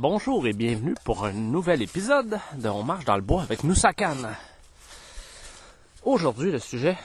Bonjour 0.00 0.46
et 0.46 0.54
bienvenue 0.54 0.94
pour 1.04 1.26
un 1.26 1.32
nouvel 1.32 1.82
épisode 1.82 2.38
de 2.54 2.68
On 2.70 2.82
marche 2.82 3.04
dans 3.04 3.16
le 3.16 3.20
bois 3.20 3.42
avec 3.42 3.64
Nusakan. 3.64 4.16
Aujourd'hui, 6.04 6.50
le 6.50 6.58
sujet 6.58 6.96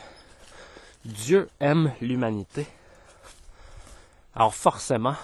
Dieu 1.03 1.49
aime 1.59 1.91
l'humanité. 1.99 2.65
Alors 4.33 4.55
forcément, 4.55 5.15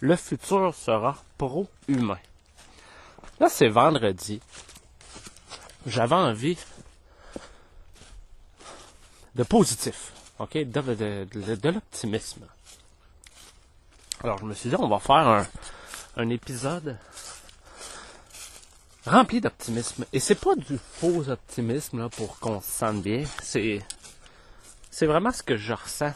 le 0.00 0.16
futur 0.16 0.74
sera 0.74 1.16
pro-humain. 1.38 2.18
Là, 3.40 3.48
c'est 3.48 3.68
vendredi. 3.68 4.42
J'avais 5.86 6.14
envie 6.14 6.58
de 9.34 9.44
positif, 9.44 10.12
ok, 10.38 10.58
de 10.58 11.70
l'optimisme. 11.70 12.44
Alors, 14.22 14.36
je 14.36 14.44
me 14.44 14.52
suis 14.52 14.68
dit, 14.68 14.76
on 14.78 14.88
va 14.88 14.98
faire 14.98 15.16
un, 15.16 15.46
un 16.16 16.30
épisode 16.30 16.96
rempli 19.06 19.40
d'optimisme. 19.40 20.04
Et 20.12 20.20
c'est 20.20 20.34
pas 20.34 20.54
du 20.56 20.78
faux 20.78 21.28
optimisme 21.28 22.00
là, 22.00 22.08
pour 22.08 22.38
qu'on 22.38 22.60
se 22.60 22.70
sente 22.70 23.02
bien. 23.02 23.24
C'est, 23.42 23.80
c'est 24.90 25.06
vraiment 25.06 25.32
ce 25.32 25.42
que 25.42 25.56
je 25.56 25.72
ressens. 25.72 26.14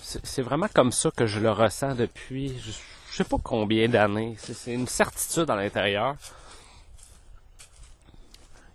C'est, 0.00 0.42
vraiment 0.42 0.68
comme 0.74 0.92
ça 0.92 1.10
que 1.10 1.26
je 1.26 1.40
le 1.40 1.50
ressens 1.50 1.94
depuis 1.94 2.58
je, 2.58 2.72
je 3.10 3.16
sais 3.16 3.24
pas 3.24 3.38
combien 3.42 3.88
d'années. 3.88 4.36
C'est, 4.38 4.72
une 4.72 4.88
certitude 4.88 5.48
à 5.50 5.56
l'intérieur 5.56 6.16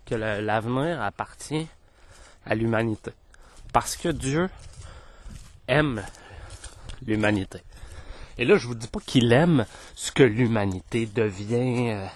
que 0.06 0.14
l'avenir 0.14 1.02
appartient 1.02 1.66
à 2.46 2.54
l'humanité. 2.54 3.12
Parce 3.72 3.96
que 3.96 4.08
Dieu 4.08 4.48
aime 5.66 6.04
l'humanité. 7.06 7.62
Et 8.38 8.44
là, 8.44 8.56
je 8.56 8.68
vous 8.68 8.76
dis 8.76 8.86
pas 8.86 9.00
qu'il 9.00 9.32
aime 9.32 9.66
ce 9.96 10.12
que 10.12 10.22
l'humanité 10.22 11.06
devient, 11.06 11.90
euh, 11.90 12.06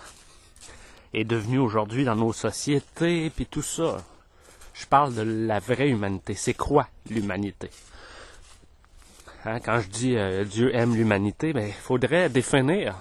est 1.12 1.25
devenue 1.25 1.59
aujourd'hui 1.59 2.05
dans 2.05 2.14
nos 2.14 2.33
sociétés, 2.33 3.31
puis 3.31 3.47
tout 3.47 3.62
ça. 3.62 4.05
Je 4.73 4.87
parle 4.87 5.14
de 5.14 5.23
la 5.23 5.59
vraie 5.59 5.89
humanité. 5.89 6.34
C'est 6.34 6.55
quoi 6.55 6.89
l'humanité? 7.11 7.70
Hein, 9.45 9.59
quand 9.59 9.81
je 9.81 9.89
dis 9.89 10.17
euh, 10.17 10.45
Dieu 10.45 10.75
aime 10.75 10.95
l'humanité, 10.95 11.53
ben, 11.53 11.67
il 11.67 11.73
faudrait 11.73 12.29
définir 12.29 13.01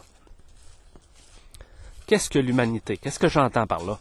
qu'est-ce 2.08 2.30
que 2.30 2.40
l'humanité? 2.40 2.98
Qu'est-ce 2.98 3.20
que 3.20 3.30
j'entends 3.30 3.68
par 3.68 3.84
là? 3.84 4.00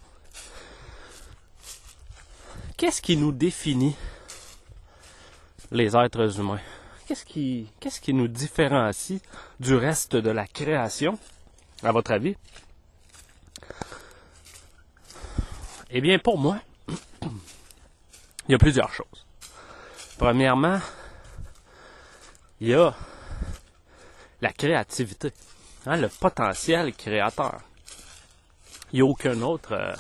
Qu'est-ce 2.79 3.03
qui 3.03 3.19
nous 3.19 3.33
définit 3.33 3.95
les 5.71 5.95
êtres 5.95 6.41
humains? 6.41 6.61
Qu'est-ce 7.11 7.25
qui, 7.25 7.67
qu'est-ce 7.81 8.01
qui 8.01 8.15
nous 8.15 8.29
différencie 8.29 9.21
du 9.59 9.75
reste 9.75 10.15
de 10.15 10.31
la 10.31 10.47
création, 10.47 11.19
à 11.83 11.91
votre 11.91 12.13
avis? 12.13 12.37
Eh 15.91 16.01
bien, 16.01 16.21
pour 16.21 16.39
moi, 16.39 16.61
il 18.49 18.53
y 18.53 18.55
a 18.55 18.59
plusieurs 18.59 18.93
choses. 18.93 19.27
Premièrement, 20.19 20.79
il 22.61 22.69
y 22.69 22.75
a 22.75 22.95
la 24.41 24.53
créativité, 24.53 25.33
hein, 25.87 25.97
le 25.97 26.09
potentiel 26.09 26.95
créateur. 26.95 27.59
Il 28.93 29.01
n'y 29.01 29.03
a 29.03 29.11
aucun 29.11 29.43
autre, 29.43 29.73
euh, 29.73 29.95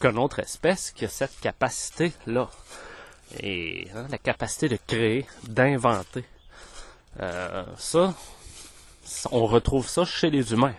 qu'une 0.00 0.18
autre 0.18 0.40
espèce 0.40 0.90
qui 0.90 1.04
a 1.04 1.08
cette 1.08 1.38
capacité-là. 1.38 2.50
Et 3.40 3.88
hein, 3.94 4.06
la 4.10 4.18
capacité 4.18 4.68
de 4.68 4.78
créer, 4.86 5.26
d'inventer. 5.44 6.24
Euh, 7.20 7.64
ça, 7.76 8.14
on 9.30 9.46
retrouve 9.46 9.88
ça 9.88 10.04
chez 10.04 10.30
les 10.30 10.52
humains. 10.52 10.74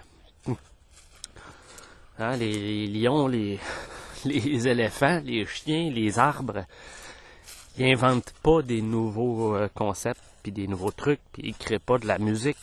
Hein, 2.17 2.37
les, 2.37 2.87
lions, 2.87 3.27
les, 4.25 4.67
éléphants, 4.67 5.21
les 5.23 5.45
chiens, 5.45 5.89
les 5.91 6.17
arbres, 6.17 6.65
ils 7.77 7.91
inventent 7.91 8.33
pas 8.41 8.61
des 8.61 8.81
nouveaux 8.81 9.55
euh, 9.55 9.67
concepts, 9.73 10.23
puis 10.41 10.51
des 10.51 10.67
nouveaux 10.67 10.91
trucs, 10.91 11.19
puis 11.33 11.43
ils 11.47 11.55
créent 11.55 11.79
pas 11.79 11.97
de 11.97 12.07
la 12.07 12.17
musique. 12.17 12.57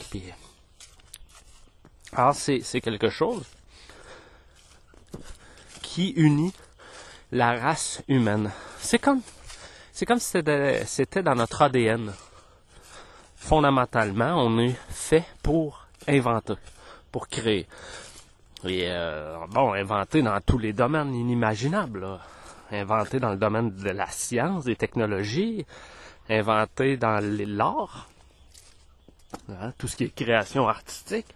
Alors 2.13 2.35
c'est, 2.35 2.61
c'est 2.63 2.81
quelque 2.81 3.11
chose 3.11 3.45
qui 5.83 6.11
unit 6.11 6.53
la 7.31 7.59
race 7.59 8.03
humaine. 8.09 8.51
C'est 8.79 8.99
comme, 8.99 9.21
c'est 9.93 10.07
comme 10.07 10.19
si 10.19 10.39
c'était, 10.87 11.23
dans 11.23 11.35
notre 11.35 11.63
ADN. 11.63 12.13
Fondamentalement, 13.37 14.35
on 14.37 14.59
est 14.59 14.77
fait 14.89 15.25
pour 15.43 15.87
inventer, 16.09 16.55
pour 17.11 17.29
créer. 17.29 17.67
Et 18.65 18.85
euh, 18.87 19.37
bon, 19.51 19.75
inventer 19.75 20.23
dans 20.23 20.41
tous 20.41 20.59
les 20.59 20.73
domaines 20.73 21.15
inimaginables. 21.15 22.07
Inventer 22.71 23.21
dans 23.21 23.31
le 23.31 23.37
domaine 23.37 23.71
de 23.75 23.91
la 23.91 24.07
science, 24.07 24.65
des 24.65 24.77
technologies, 24.77 25.67
inventer 26.31 26.97
dans 26.97 27.21
l'art, 27.23 28.09
hein, 29.51 29.73
tout 29.77 29.89
ce 29.89 29.97
qui 29.97 30.05
est 30.05 30.15
création 30.15 30.69
artistique. 30.69 31.35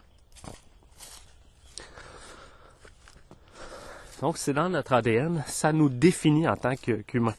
Donc 4.22 4.38
c'est 4.38 4.54
dans 4.54 4.70
notre 4.70 4.94
ADN, 4.94 5.44
ça 5.46 5.72
nous 5.74 5.90
définit 5.90 6.48
en 6.48 6.56
tant 6.56 6.74
que- 6.74 7.02
qu'humain. 7.02 7.34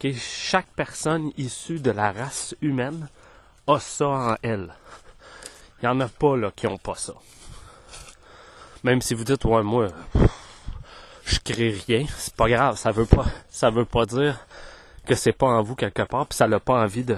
Ok, 0.00 0.12
Chaque 0.14 0.68
personne 0.76 1.32
issue 1.36 1.80
de 1.80 1.90
la 1.90 2.12
race 2.12 2.54
humaine 2.62 3.08
a 3.66 3.80
ça 3.80 4.06
en 4.08 4.36
elle. 4.42 4.72
Il 5.80 5.86
n'y 5.86 5.88
en 5.88 6.00
a 6.00 6.08
pas 6.08 6.36
qui 6.54 6.66
ont 6.68 6.78
pas 6.78 6.94
ça. 6.94 7.14
Même 8.84 9.02
si 9.02 9.14
vous 9.14 9.24
dites 9.24 9.44
ouais 9.44 9.62
moi 9.62 9.88
je 11.24 11.38
crée 11.40 11.78
rien, 11.86 12.06
c'est 12.16 12.34
pas 12.34 12.48
grave, 12.48 12.78
ça 12.78 12.92
veut 12.92 13.06
pas 13.06 13.26
veut 13.70 13.84
pas 13.84 14.06
dire 14.06 14.38
que 15.04 15.14
c'est 15.14 15.32
pas 15.32 15.48
en 15.48 15.62
vous 15.62 15.74
quelque 15.74 16.02
part, 16.02 16.26
puis 16.26 16.36
ça 16.36 16.46
n'a 16.46 16.60
pas 16.60 16.80
envie 16.82 17.04
de 17.04 17.16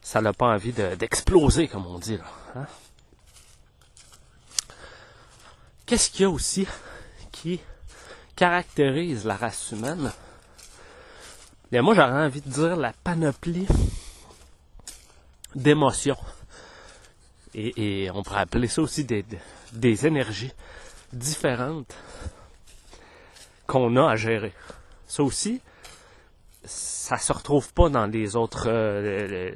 ça 0.00 0.22
pas 0.32 0.46
envie 0.46 0.72
de- 0.72 0.94
d'exploser 0.94 1.66
comme 1.68 1.86
on 1.86 1.98
dit 1.98 2.18
hein. 2.54 2.66
Qu'est-ce 5.86 6.08
qu'il 6.10 6.20
y 6.22 6.24
a 6.24 6.30
aussi 6.30 6.68
qui 7.32 7.60
caractérise 8.36 9.24
la 9.26 9.36
race 9.36 9.72
humaine? 9.72 10.12
Bien, 11.70 11.82
moi 11.82 11.94
j'aurais 11.94 12.24
envie 12.24 12.40
de 12.40 12.50
dire 12.50 12.74
la 12.74 12.92
panoplie 12.92 13.68
d'émotions. 15.54 16.16
Et, 17.54 18.10
on 18.12 18.24
pourrait 18.24 18.40
appeler 18.40 18.66
ça 18.66 18.82
aussi 18.82 19.04
des, 19.04 20.06
énergies 20.06 20.52
différentes 21.12 21.96
qu'on 23.68 23.94
a 23.96 24.10
à 24.10 24.16
gérer. 24.16 24.52
Ça 25.06 25.22
aussi, 25.22 25.60
ça 26.64 27.18
se 27.18 27.32
retrouve 27.32 27.72
pas 27.72 27.88
dans 27.88 28.06
les 28.06 28.34
autres 28.34 28.64
euh, 28.66 29.52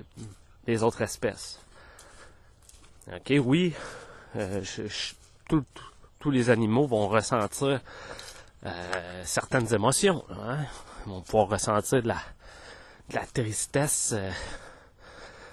les, 0.68 0.82
autres 0.84 1.02
espèces. 1.02 1.60
Ok, 3.12 3.32
oui, 3.44 3.74
euh, 4.36 4.62
tous 6.20 6.30
les 6.30 6.48
animaux 6.48 6.86
vont 6.86 7.08
ressentir 7.08 7.80
euh, 8.66 9.22
certaines 9.24 9.74
émotions. 9.74 10.24
Hein? 10.30 10.64
Ils 11.06 11.10
vont 11.10 11.20
pouvoir 11.20 11.48
ressentir 11.48 12.02
de 12.02 12.08
la, 12.08 13.26
tristesse, 13.32 14.12
euh, 14.16 14.30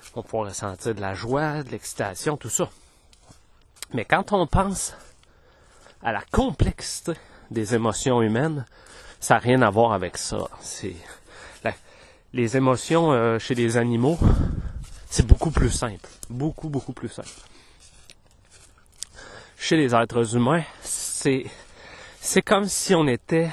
ils 0.04 0.16
vont 0.16 0.24
pouvoir 0.24 0.48
ressentir 0.48 0.96
de 0.96 1.02
la 1.02 1.14
joie, 1.14 1.64
de 1.64 1.70
l'excitation, 1.72 2.38
tout 2.38 2.50
ça. 2.50 2.70
Mais 3.94 4.06
quand 4.06 4.32
on 4.32 4.48
pense 4.48 4.94
à 6.02 6.14
la 6.14 6.22
complexité 6.32 7.14
des 7.50 7.76
émotions 7.76 8.22
humaines, 8.22 8.66
ça 9.20 9.36
n'a 9.36 9.40
rien 9.40 9.62
à 9.62 9.70
voir 9.70 9.92
avec 9.92 10.18
ça. 10.18 10.48
Les 12.34 12.56
émotions 12.56 13.12
euh, 13.12 13.38
chez 13.38 13.56
les 13.56 13.76
animaux, 13.76 14.18
c'est 15.10 15.28
beaucoup 15.28 15.52
plus 15.52 15.70
simple, 15.70 16.08
beaucoup 16.30 16.70
beaucoup 16.70 16.94
plus 16.94 17.10
simple. 17.10 17.28
Chez 19.58 19.76
les 19.76 19.94
êtres 19.94 20.36
humains, 20.36 20.64
c'est 20.82 22.42
comme 22.46 22.70
si 22.70 22.96
on 22.96 23.06
était 23.06 23.52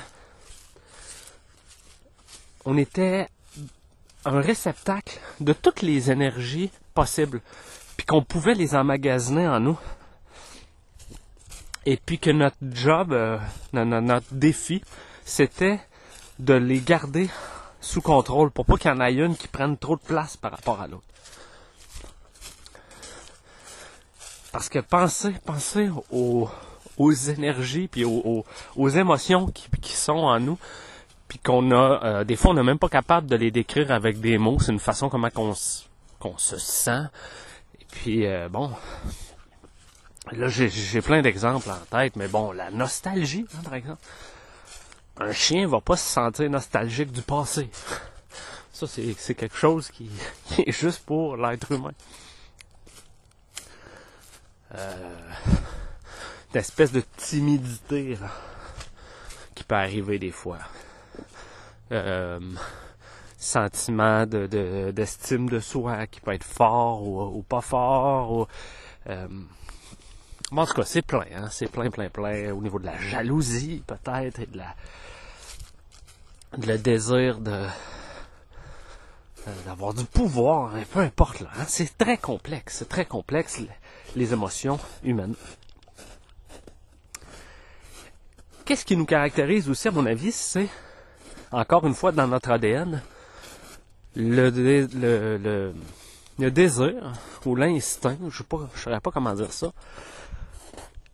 on 2.68 2.76
était 2.76 3.28
un 4.26 4.42
réceptacle 4.42 5.18
de 5.40 5.54
toutes 5.54 5.80
les 5.80 6.10
énergies 6.10 6.70
possibles, 6.92 7.40
puis 7.96 8.04
qu'on 8.04 8.22
pouvait 8.22 8.52
les 8.52 8.74
emmagasiner 8.74 9.48
en 9.48 9.58
nous. 9.58 9.78
Et 11.86 11.96
puis 11.96 12.18
que 12.18 12.28
notre 12.28 12.58
job, 12.70 13.14
euh, 13.14 13.38
no- 13.72 13.86
no- 13.86 14.02
notre 14.02 14.34
défi, 14.34 14.82
c'était 15.24 15.80
de 16.40 16.52
les 16.52 16.80
garder 16.80 17.30
sous 17.80 18.02
contrôle 18.02 18.50
pour 18.50 18.66
pas 18.66 18.76
qu'il 18.76 18.90
y 18.90 18.94
en 18.94 19.00
ait 19.00 19.14
une 19.14 19.34
qui 19.34 19.48
prenne 19.48 19.78
trop 19.78 19.96
de 19.96 20.02
place 20.02 20.36
par 20.36 20.50
rapport 20.50 20.82
à 20.82 20.88
l'autre. 20.88 21.04
Parce 24.52 24.68
que 24.68 24.80
pensez, 24.80 25.32
pensez 25.46 25.88
aux, 26.10 26.50
énergies 27.28 27.88
puis 27.88 28.04
aux, 28.04 28.44
émotions 28.90 29.46
qui 29.46 29.92
sont 29.94 30.12
en 30.12 30.38
nous, 30.38 30.58
puis 31.28 31.38
qu'on 31.38 31.70
a, 31.70 32.00
euh, 32.02 32.24
des 32.24 32.36
fois 32.36 32.52
on 32.52 32.54
n'est 32.54 32.62
même 32.62 32.78
pas 32.78 32.88
capable 32.88 33.26
de 33.28 33.36
les 33.36 33.50
décrire 33.50 33.92
avec 33.92 34.20
des 34.20 34.38
mots. 34.38 34.58
C'est 34.60 34.72
une 34.72 34.80
façon 34.80 35.08
comment 35.08 35.30
qu'on, 35.30 35.54
qu'on 36.18 36.38
se 36.38 36.56
sent, 36.58 37.04
Puis 37.90 38.26
euh, 38.26 38.48
bon, 38.48 38.72
là 40.32 40.48
j'ai 40.48 41.02
plein 41.02 41.22
d'exemples 41.22 41.70
en 41.70 41.96
tête, 41.96 42.16
mais 42.16 42.28
bon, 42.28 42.52
la 42.52 42.70
nostalgie, 42.70 43.46
hein, 43.54 43.60
par 43.62 43.74
exemple. 43.74 44.02
Un 45.20 45.32
chien 45.32 45.66
va 45.66 45.80
pas 45.80 45.96
se 45.96 46.08
sentir 46.08 46.48
nostalgique 46.48 47.10
du 47.10 47.22
passé. 47.22 47.68
Ça, 48.72 48.86
c'est 48.86 49.34
quelque 49.34 49.56
chose 49.56 49.90
qui, 49.90 50.08
est 50.58 50.70
juste 50.70 51.04
pour 51.04 51.36
l'être 51.36 51.72
humain. 51.72 51.90
Euh, 54.74 55.30
d'espèce 56.52 56.92
de 56.92 57.02
timidité 57.16 58.16
qui 59.56 59.64
peut 59.64 59.74
arriver 59.74 60.20
des 60.20 60.30
fois. 60.30 60.58
Euh, 61.92 62.40
sentiment 63.40 64.26
de, 64.26 64.90
d'estime 64.90 65.48
de, 65.48 65.60
soi 65.60 66.08
qui 66.08 66.20
peut 66.20 66.32
être 66.32 66.44
fort 66.44 67.02
ou, 67.06 67.42
pas 67.42 67.60
fort. 67.60 68.32
Ou, 68.32 68.46
euh, 69.08 69.28
en 70.50 70.66
tout 70.66 70.74
cas, 70.74 70.84
c'est 70.84 71.02
plein, 71.02 71.24
hein, 71.34 71.48
c'est 71.50 71.70
plein, 71.70 71.88
plein, 71.88 72.08
plein. 72.08 72.52
Au 72.52 72.60
niveau 72.60 72.80
de 72.80 72.86
la 72.86 72.98
jalousie, 72.98 73.84
peut-être, 73.86 74.40
et 74.40 74.46
de 74.46 74.58
la 74.58 74.74
de 76.56 76.66
le 76.66 76.78
désir 76.78 77.38
de 77.38 77.52
euh, 79.48 79.52
d'avoir 79.66 79.94
du 79.94 80.04
pouvoir, 80.04 80.74
hein, 80.74 80.82
peu 80.92 81.00
importe 81.00 81.40
là. 81.40 81.50
Hein, 81.58 81.64
c'est 81.68 81.96
très 81.96 82.16
complexe, 82.16 82.78
c'est 82.78 82.88
très 82.88 83.04
complexe 83.04 83.60
les 84.16 84.32
émotions 84.32 84.78
humaines. 85.04 85.34
Qu'est-ce 88.64 88.84
qui 88.84 88.96
nous 88.96 89.06
caractérise 89.06 89.68
aussi, 89.70 89.88
à 89.88 89.90
mon 89.90 90.04
avis, 90.04 90.32
c'est, 90.32 90.68
encore 91.52 91.86
une 91.86 91.94
fois, 91.94 92.12
dans 92.12 92.26
notre 92.26 92.50
ADN, 92.50 93.02
le, 94.16 94.50
désir 96.38 97.12
ou 97.44 97.56
l'instinct, 97.56 98.16
je 98.28 98.42
ne 98.42 98.66
saurais 98.76 99.00
pas 99.00 99.10
comment 99.10 99.34
dire 99.34 99.52
ça, 99.52 99.72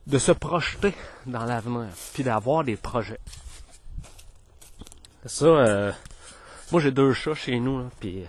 de 0.07 0.19
se 0.19 0.33
projeter 0.33 0.95
dans 1.27 1.45
l'avenir, 1.45 1.89
puis 2.13 2.23
d'avoir 2.23 2.65
des 2.65 2.77
projets. 2.77 3.21
Ça, 5.27 5.47
euh, 5.47 5.93
moi 6.71 6.81
j'ai 6.81 6.91
deux 6.91 7.13
chats 7.15 7.35
chez 7.35 7.59
nous, 7.59 7.89
puis 8.01 8.25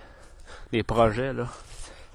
les 0.72 0.84
projets, 0.84 1.34
là, 1.34 1.48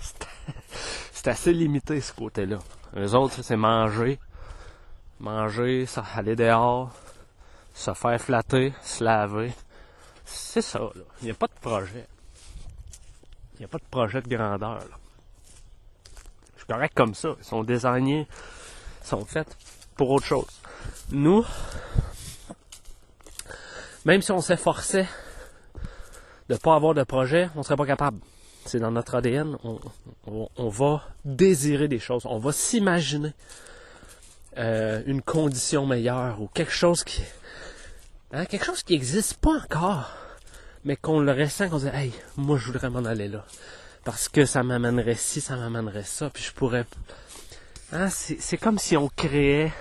c'est 1.13 1.29
assez 1.29 1.53
limité 1.53 2.01
ce 2.01 2.13
côté-là. 2.13 2.59
Les 2.95 3.15
autres, 3.15 3.43
c'est 3.43 3.57
manger, 3.57 4.19
manger, 5.19 5.87
aller 6.15 6.35
dehors, 6.35 6.91
se 7.75 7.93
faire 7.95 8.21
flatter, 8.21 8.73
se 8.83 9.05
laver. 9.05 9.53
C'est 10.33 10.63
ça. 10.63 10.81
Il 11.21 11.27
n'y 11.27 11.31
a 11.31 11.35
pas 11.35 11.47
de 11.47 11.61
projet. 11.61 12.07
Il 13.55 13.59
n'y 13.61 13.65
a 13.65 13.69
pas 13.69 13.79
de 13.79 13.85
projet 13.91 14.23
de 14.23 14.29
grandeur. 14.29 14.81
Je 16.55 16.61
suis 16.61 16.67
correct 16.67 16.93
comme 16.95 17.15
ça. 17.15 17.35
Ils 17.39 17.45
sont 17.45 17.63
désignés, 17.63 18.27
ils 19.03 19.07
sont 19.07 19.25
faits 19.25 19.57
pour 19.97 20.11
autre 20.11 20.25
chose. 20.25 20.47
Nous, 21.11 21.45
même 24.05 24.23
si 24.23 24.33
on 24.33 24.41
s'efforçait 24.41 25.09
de 26.49 26.55
ne 26.55 26.59
pas 26.59 26.75
avoir 26.75 26.95
de 26.95 27.03
projet, 27.03 27.51
on 27.55 27.59
ne 27.59 27.65
serait 27.65 27.77
pas 27.77 27.87
capable. 27.87 28.19
C'est 28.65 28.79
dans 28.79 28.91
notre 28.91 29.17
ADN. 29.17 29.57
On, 30.27 30.69
va 30.69 31.03
désirer 31.25 31.89
des 31.89 31.99
choses. 31.99 32.25
On 32.27 32.39
va 32.39 32.53
s'imaginer 32.53 33.33
euh, 34.59 35.03
une 35.07 35.23
condition 35.23 35.87
meilleure 35.87 36.41
ou 36.41 36.49
quelque 36.49 36.73
chose 36.73 37.05
qui, 37.05 37.23
hein, 38.33 38.47
quelque 38.47 38.65
chose 38.65 38.83
qui 38.83 38.95
n'existe 38.95 39.35
pas 39.39 39.59
encore, 39.63 40.13
mais 40.85 40.97
qu'on 40.97 41.21
le 41.21 41.33
ressent, 41.33 41.69
qu'on 41.69 41.79
dit, 41.79 41.89
hey, 41.93 42.13
moi 42.37 42.59
je 42.59 42.67
voudrais 42.67 42.91
m'en 42.91 43.05
aller 43.05 43.29
là, 43.29 43.45
parce 44.05 44.29
que 44.29 44.45
ça 44.45 44.63
m'amènerait 44.63 45.15
ci, 45.15 45.41
ça 45.41 45.57
m'amènerait 45.57 46.05
ça, 46.05 46.31
puis 46.31 46.43
je 46.43 46.53
pourrais. 46.53 46.85
Hein, 47.93 48.09
c'est 48.09 48.57
comme 48.57 48.79
si 48.79 48.97
on 48.97 49.09
créait 49.09 49.73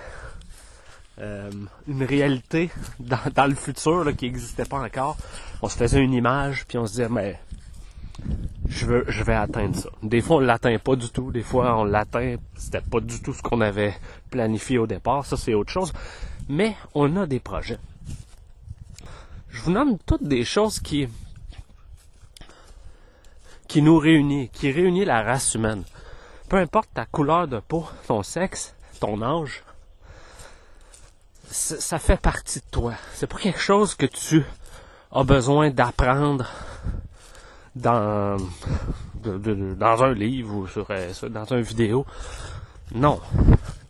euh, 1.20 1.52
une 1.88 2.04
réalité 2.04 2.72
dans, 3.00 3.20
dans 3.36 3.46
le 3.46 3.56
futur 3.56 4.04
là, 4.04 4.14
qui 4.14 4.26
n'existait 4.26 4.66
pas 4.66 4.80
encore. 4.80 5.18
On 5.62 5.70
se 5.70 5.78
faisait 5.78 6.00
une 6.00 6.14
image, 6.14 6.66
puis 6.66 6.78
on 6.78 6.88
se 6.88 6.94
disait, 6.94 7.10
mais 7.10 7.40
je 8.68 8.86
veux, 8.86 9.06
je 9.08 9.24
vais 9.24 9.34
atteindre 9.34 9.76
ça. 9.76 9.90
Des 10.04 10.22
fois, 10.22 10.38
on 10.38 10.40
l'atteint 10.40 10.78
pas 10.80 10.96
du 10.96 11.10
tout. 11.10 11.32
Des 11.32 11.42
fois, 11.42 11.78
on 11.78 11.84
l'atteint, 11.84 12.36
c'était 12.56 12.82
pas 12.82 13.00
du 13.00 13.22
tout 13.22 13.34
ce 13.34 13.42
qu'on 13.42 13.62
avait 13.62 13.94
planifié 14.30 14.78
au 14.78 14.88
départ. 14.88 15.26
Ça, 15.26 15.38
c'est 15.38 15.54
autre 15.54 15.72
chose. 15.72 15.92
Mais 16.48 16.76
on 16.94 17.16
a 17.18 17.26
des 17.26 17.40
projets. 17.40 17.80
Je 19.50 19.62
vous 19.62 19.72
nomme 19.72 19.98
toutes 20.06 20.24
des 20.24 20.46
choses 20.46 20.80
qui, 20.80 21.08
qui 23.68 23.82
nous 23.82 23.98
réunissent, 23.98 24.50
qui 24.54 24.72
réunissent 24.72 25.08
la 25.08 25.24
race 25.24 25.56
humaine. 25.56 25.84
Peu 26.48 26.58
importe 26.58 26.90
ta 26.94 27.06
couleur 27.06 27.48
de 27.48 27.60
peau, 27.60 27.88
ton 28.08 28.24
sexe, 28.24 28.74
ton 29.00 29.22
âge, 29.22 29.64
ça 31.52 32.00
fait 32.00 32.20
partie 32.20 32.60
de 32.60 32.66
toi. 32.72 32.94
C'est 33.14 33.28
pas 33.28 33.38
quelque 33.38 33.60
chose 33.60 33.96
que 33.96 34.06
tu 34.06 34.46
as 35.12 35.24
besoin 35.24 35.72
d'apprendre 35.72 36.50
dans, 37.76 38.38
dans 39.24 40.04
un 40.04 40.14
livre 40.14 40.56
ou 40.56 40.68
sur, 40.68 40.88
euh, 40.90 41.12
dans 41.30 41.46
une 41.46 41.62
vidéo. 41.62 42.06
Non. 42.94 43.20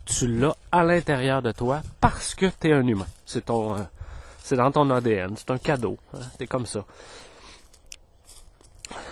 Tu 0.04 0.26
l'as 0.26 0.56
à 0.72 0.82
l'intérieur 0.82 1.42
de 1.42 1.52
toi 1.52 1.82
parce 2.00 2.34
que 2.34 2.46
tu 2.60 2.68
es 2.68 2.72
un 2.72 2.86
humain. 2.86 3.06
C'est 3.26 3.46
ton, 3.46 3.76
euh, 3.76 3.82
c'est 4.50 4.56
dans 4.56 4.72
ton 4.72 4.90
ADN. 4.90 5.36
C'est 5.36 5.52
un 5.52 5.58
cadeau. 5.58 5.96
Hein. 6.12 6.18
C'est 6.36 6.48
comme 6.48 6.66
ça. 6.66 6.84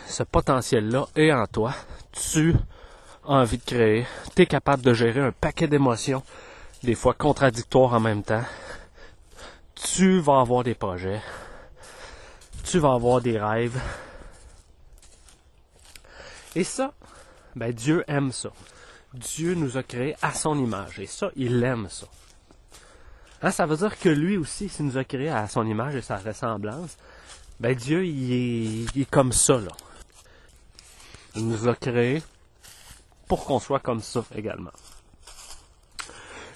Ce 0.08 0.24
potentiel-là 0.24 1.06
est 1.14 1.30
en 1.32 1.46
toi. 1.46 1.72
Tu 2.10 2.56
as 3.24 3.30
envie 3.30 3.58
de 3.58 3.64
créer. 3.64 4.04
Tu 4.34 4.42
es 4.42 4.46
capable 4.46 4.82
de 4.82 4.92
gérer 4.92 5.20
un 5.20 5.30
paquet 5.30 5.68
d'émotions, 5.68 6.24
des 6.82 6.96
fois 6.96 7.14
contradictoires 7.14 7.92
en 7.92 8.00
même 8.00 8.24
temps. 8.24 8.42
Tu 9.76 10.18
vas 10.18 10.40
avoir 10.40 10.64
des 10.64 10.74
projets. 10.74 11.20
Tu 12.64 12.80
vas 12.80 12.94
avoir 12.94 13.20
des 13.20 13.38
rêves 13.38 13.80
et 16.56 16.64
ça, 16.64 16.92
ben 17.54 17.72
Dieu 17.72 18.02
aime 18.08 18.32
ça. 18.32 18.50
Dieu 19.14 19.54
nous 19.54 19.76
a 19.76 19.84
créés 19.84 20.16
à 20.22 20.32
son 20.32 20.58
image. 20.58 20.98
Et 20.98 21.06
ça, 21.06 21.30
il 21.36 21.62
aime 21.62 21.86
ça. 21.88 22.08
Hein, 23.42 23.50
ça 23.50 23.66
veut 23.66 23.76
dire 23.76 23.98
que 23.98 24.08
lui 24.08 24.36
aussi, 24.36 24.68
s'il 24.68 24.86
nous 24.86 24.98
a 24.98 25.04
créés 25.04 25.30
à 25.30 25.46
son 25.48 25.66
image 25.66 25.94
et 25.94 26.02
sa 26.02 26.16
ressemblance, 26.16 26.96
ben 27.60 27.74
Dieu, 27.74 28.04
il 28.04 28.86
est, 29.00 29.10
comme 29.10 29.32
ça, 29.32 29.58
là. 29.58 29.72
Il 31.34 31.46
nous 31.48 31.68
a 31.68 31.74
créés 31.74 32.22
pour 33.28 33.44
qu'on 33.44 33.60
soit 33.60 33.80
comme 33.80 34.00
ça 34.00 34.24
également. 34.34 34.72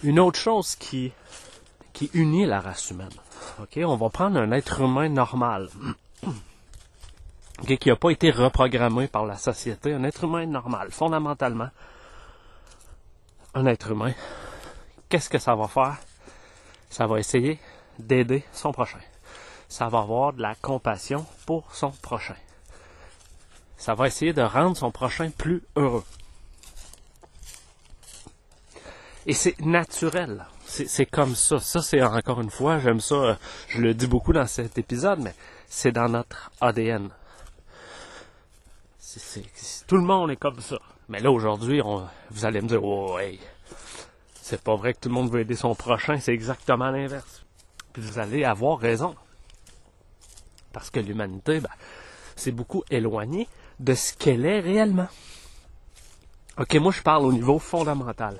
Une 0.02 0.18
autre 0.18 0.38
chose 0.38 0.74
qui, 0.74 1.12
qui 1.92 2.10
unit 2.14 2.46
la 2.46 2.60
race 2.60 2.90
humaine. 2.90 3.10
OK? 3.60 3.78
On 3.84 3.96
va 3.96 4.10
prendre 4.10 4.40
un 4.40 4.50
être 4.50 4.80
humain 4.80 5.08
normal 5.08 5.68
qui 7.78 7.88
n'a 7.88 7.96
pas 7.96 8.10
été 8.10 8.30
reprogrammé 8.30 9.06
par 9.06 9.24
la 9.24 9.36
société, 9.36 9.92
un 9.92 10.04
être 10.04 10.24
humain 10.24 10.46
normal, 10.46 10.90
fondamentalement, 10.90 11.68
un 13.54 13.66
être 13.66 13.92
humain, 13.92 14.12
qu'est-ce 15.08 15.30
que 15.30 15.38
ça 15.38 15.54
va 15.54 15.68
faire? 15.68 15.96
Ça 16.92 17.06
va 17.06 17.18
essayer 17.18 17.58
d'aider 17.98 18.44
son 18.52 18.70
prochain. 18.70 18.98
Ça 19.68 19.88
va 19.88 20.00
avoir 20.00 20.34
de 20.34 20.42
la 20.42 20.54
compassion 20.54 21.24
pour 21.46 21.74
son 21.74 21.90
prochain. 21.90 22.36
Ça 23.78 23.94
va 23.94 24.06
essayer 24.06 24.34
de 24.34 24.42
rendre 24.42 24.76
son 24.76 24.90
prochain 24.90 25.30
plus 25.30 25.62
heureux. 25.74 26.04
Et 29.24 29.32
c'est 29.32 29.58
naturel. 29.60 30.44
C'est 30.66 31.06
comme 31.06 31.34
ça. 31.34 31.58
Ça, 31.60 31.80
c'est 31.80 32.02
encore 32.02 32.42
une 32.42 32.50
fois, 32.50 32.78
j'aime 32.78 33.00
ça, 33.00 33.38
je 33.68 33.80
le 33.80 33.94
dis 33.94 34.06
beaucoup 34.06 34.34
dans 34.34 34.46
cet 34.46 34.76
épisode, 34.76 35.20
mais 35.20 35.34
c'est 35.68 35.92
dans 35.92 36.10
notre 36.10 36.50
ADN 36.60 37.08
tout 39.86 39.96
le 39.96 40.02
monde 40.02 40.30
est 40.30 40.36
comme 40.36 40.60
ça. 40.60 40.78
Mais 41.08 41.20
là, 41.20 41.30
aujourd'hui, 41.30 41.80
vous 42.30 42.44
allez 42.44 42.60
me 42.60 42.68
dire, 42.68 42.82
oh, 42.82 43.18
c'est 44.42 44.60
pas 44.60 44.74
vrai 44.74 44.92
que 44.92 44.98
tout 44.98 45.08
le 45.08 45.14
monde 45.14 45.30
veut 45.30 45.40
aider 45.40 45.54
son 45.54 45.76
prochain, 45.76 46.18
c'est 46.18 46.34
exactement 46.34 46.90
l'inverse. 46.90 47.44
Puis 47.92 48.02
vous 48.02 48.18
allez 48.18 48.42
avoir 48.42 48.80
raison. 48.80 49.14
Parce 50.72 50.90
que 50.90 50.98
l'humanité, 50.98 51.60
ben, 51.60 51.70
c'est 52.34 52.50
beaucoup 52.50 52.82
éloigné 52.90 53.46
de 53.78 53.94
ce 53.94 54.14
qu'elle 54.14 54.44
est 54.44 54.58
réellement. 54.58 55.06
Ok, 56.58 56.74
moi 56.74 56.90
je 56.90 57.02
parle 57.02 57.24
au 57.24 57.32
niveau 57.32 57.60
fondamental. 57.60 58.36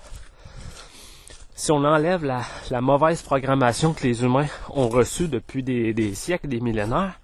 Si 1.55 1.71
on 1.71 1.85
enlève 1.85 2.25
la, 2.25 2.81
mauvaise 2.81 3.23
programmation 3.23 3.95
que 3.95 4.03
les 4.03 4.25
humains 4.25 4.49
ont 4.71 4.89
reçue 4.89 5.29
depuis 5.29 5.63
des 5.63 6.15
siècles, 6.15 6.49
des 6.49 6.61
millénaires, 6.61 7.21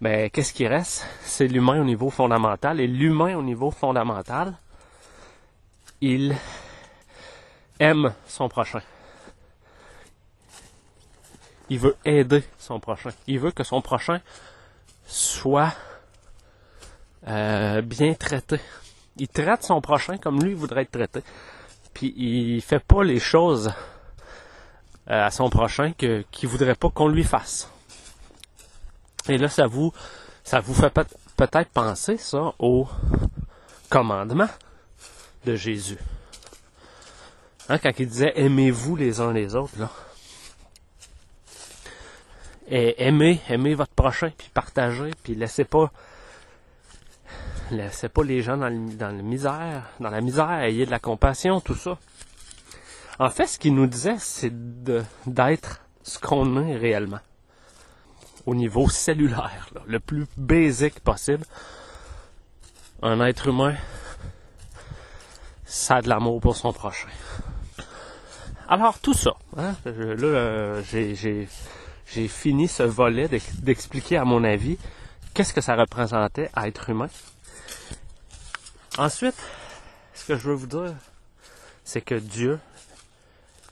mais 0.00 0.30
qu'est-ce 0.30 0.52
qui 0.52 0.66
reste? 0.66 1.06
C'est 1.22 1.46
l'humain 1.46 1.80
au 1.80 1.84
niveau 1.84 2.10
fondamental. 2.10 2.80
Et 2.80 2.88
l'humain 2.88 3.36
au 3.36 3.42
niveau 3.42 3.70
fondamental, 3.70 4.58
il 6.00 6.34
aime 7.82 8.14
son 8.26 8.48
prochain. 8.48 8.80
Il 11.68 11.78
veut 11.78 11.96
aider 12.04 12.44
son 12.58 12.78
prochain. 12.78 13.10
Il 13.26 13.40
veut 13.40 13.50
que 13.50 13.64
son 13.64 13.80
prochain 13.80 14.20
soit 15.06 15.74
euh, 17.26 17.82
bien 17.82 18.14
traité. 18.14 18.60
Il 19.16 19.28
traite 19.28 19.64
son 19.64 19.80
prochain 19.80 20.16
comme 20.16 20.42
lui 20.42 20.54
voudrait 20.54 20.82
être 20.82 20.92
traité. 20.92 21.22
Puis 21.92 22.14
il 22.16 22.60
fait 22.62 22.82
pas 22.82 23.02
les 23.02 23.18
choses 23.18 23.68
euh, 25.10 25.26
à 25.26 25.30
son 25.30 25.50
prochain 25.50 25.92
que 25.92 26.24
qu'il 26.30 26.48
voudrait 26.48 26.76
pas 26.76 26.88
qu'on 26.88 27.08
lui 27.08 27.24
fasse. 27.24 27.70
Et 29.28 29.38
là, 29.38 29.48
ça 29.48 29.66
vous 29.66 29.92
ça 30.44 30.60
vous 30.60 30.74
fait 30.74 30.92
peut-être 31.36 31.70
penser 31.70 32.16
au 32.58 32.88
commandement 33.88 34.48
de 35.44 35.56
Jésus. 35.56 35.98
Hein, 37.68 37.78
quand 37.78 37.92
il 37.98 38.08
disait 38.08 38.32
aimez-vous 38.36 38.96
les 38.96 39.20
uns 39.20 39.32
les 39.32 39.54
autres, 39.54 39.78
là. 39.78 39.90
Aimez, 42.68 43.40
aimez 43.48 43.74
votre 43.74 43.92
prochain, 43.92 44.30
puis 44.36 44.50
partagez, 44.52 45.10
puis 45.22 45.34
laissez 45.34 45.64
pas 45.64 45.92
laissez 47.70 48.08
pas 48.08 48.22
les 48.22 48.42
gens 48.42 48.56
dans 48.56 48.68
la 48.68 49.22
misère, 49.22 49.84
dans 50.00 50.10
la 50.10 50.20
misère, 50.20 50.50
ayez 50.50 50.86
de 50.86 50.90
la 50.90 50.98
compassion, 50.98 51.60
tout 51.60 51.74
ça. 51.74 51.98
En 53.18 53.30
fait, 53.30 53.46
ce 53.46 53.58
qu'il 53.58 53.74
nous 53.74 53.86
disait, 53.86 54.16
c'est 54.18 54.52
d'être 55.26 55.80
ce 56.02 56.18
qu'on 56.18 56.66
est 56.66 56.76
réellement. 56.76 57.20
Au 58.46 58.54
niveau 58.54 58.88
cellulaire, 58.88 59.68
le 59.86 60.00
plus 60.00 60.26
basique 60.36 61.00
possible. 61.00 61.44
Un 63.02 63.20
être 63.20 63.48
humain, 63.48 63.74
ça 65.64 65.96
a 65.96 66.02
de 66.02 66.08
l'amour 66.08 66.40
pour 66.40 66.56
son 66.56 66.72
prochain. 66.72 67.08
Alors, 68.68 68.98
tout 68.98 69.14
ça, 69.14 69.32
hein, 69.56 69.74
là, 69.84 69.92
euh, 70.24 70.82
j'ai 70.84 72.28
fini 72.28 72.68
ce 72.68 72.82
volet 72.82 73.28
d'expliquer, 73.58 74.16
à 74.16 74.24
mon 74.24 74.44
avis, 74.44 74.78
qu'est-ce 75.34 75.52
que 75.52 75.60
ça 75.60 75.76
représentait 75.76 76.50
à 76.54 76.68
être 76.68 76.90
humain. 76.90 77.08
Ensuite, 78.98 79.36
ce 80.14 80.24
que 80.24 80.36
je 80.36 80.48
veux 80.48 80.54
vous 80.54 80.66
dire, 80.66 80.94
c'est 81.84 82.02
que 82.02 82.14
Dieu 82.14 82.58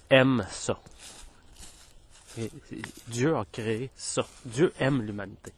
aime 0.09 0.47
ça. 0.51 0.79
Dieu 3.09 3.37
a 3.37 3.45
créé 3.51 3.91
ça. 3.97 4.27
Dieu 4.45 4.73
aime 4.81 5.03
l'humanité. 5.03 5.53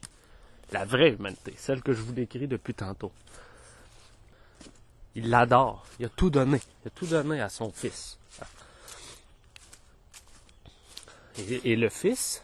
La 0.73 0.85
vraie 0.85 1.11
humanité, 1.11 1.55
celle 1.57 1.83
que 1.83 1.93
je 1.93 2.01
vous 2.01 2.13
décris 2.13 2.49
depuis 2.49 2.75
tantôt. 2.75 3.13
Il 5.15 5.29
l'adore. 5.29 5.85
Il 5.99 6.07
a 6.07 6.09
tout 6.09 6.31
donné. 6.31 6.61
Il 6.83 6.89
a 6.89 6.91
tout 6.91 7.07
donné 7.07 7.41
à 7.41 7.49
son 7.49 7.71
fils. 7.71 8.19
Et, 11.39 11.77
le 11.77 11.89
fils, 11.89 12.43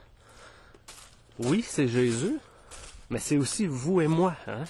oui, 1.38 1.62
c'est 1.66 1.88
Jésus, 1.88 2.38
mais 3.10 3.18
c'est 3.18 3.36
aussi 3.36 3.66
vous 3.66 4.00
et 4.00 4.06
moi. 4.06 4.34
Hein? 4.46 4.64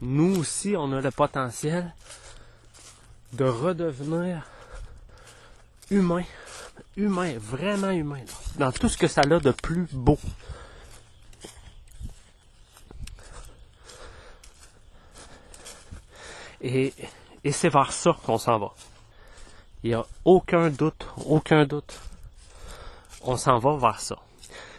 Nous 0.00 0.36
aussi, 0.36 0.74
on 0.76 0.92
a 0.92 1.00
le 1.00 1.10
potentiel 1.10 1.92
de 3.32 3.44
redevenir 3.44 4.46
humain, 5.90 6.24
humain, 6.96 7.34
vraiment 7.38 7.90
humain, 7.90 8.24
dans 8.58 8.70
tout 8.70 8.88
ce 8.88 8.96
que 8.96 9.08
ça 9.08 9.22
a 9.22 9.26
de 9.40 9.50
plus 9.50 9.86
beau. 9.92 10.18
Et, 16.60 16.94
et 17.42 17.52
c'est 17.52 17.68
vers 17.68 17.92
ça 17.92 18.16
qu'on 18.24 18.38
s'en 18.38 18.58
va. 18.58 18.72
Il 19.84 19.88
n'y 19.88 19.94
a 19.94 20.06
aucun 20.24 20.70
doute, 20.70 21.06
aucun 21.26 21.66
doute. 21.66 22.00
On 23.20 23.36
s'en 23.36 23.58
va 23.58 23.76
vers 23.76 24.00
ça. 24.00 24.16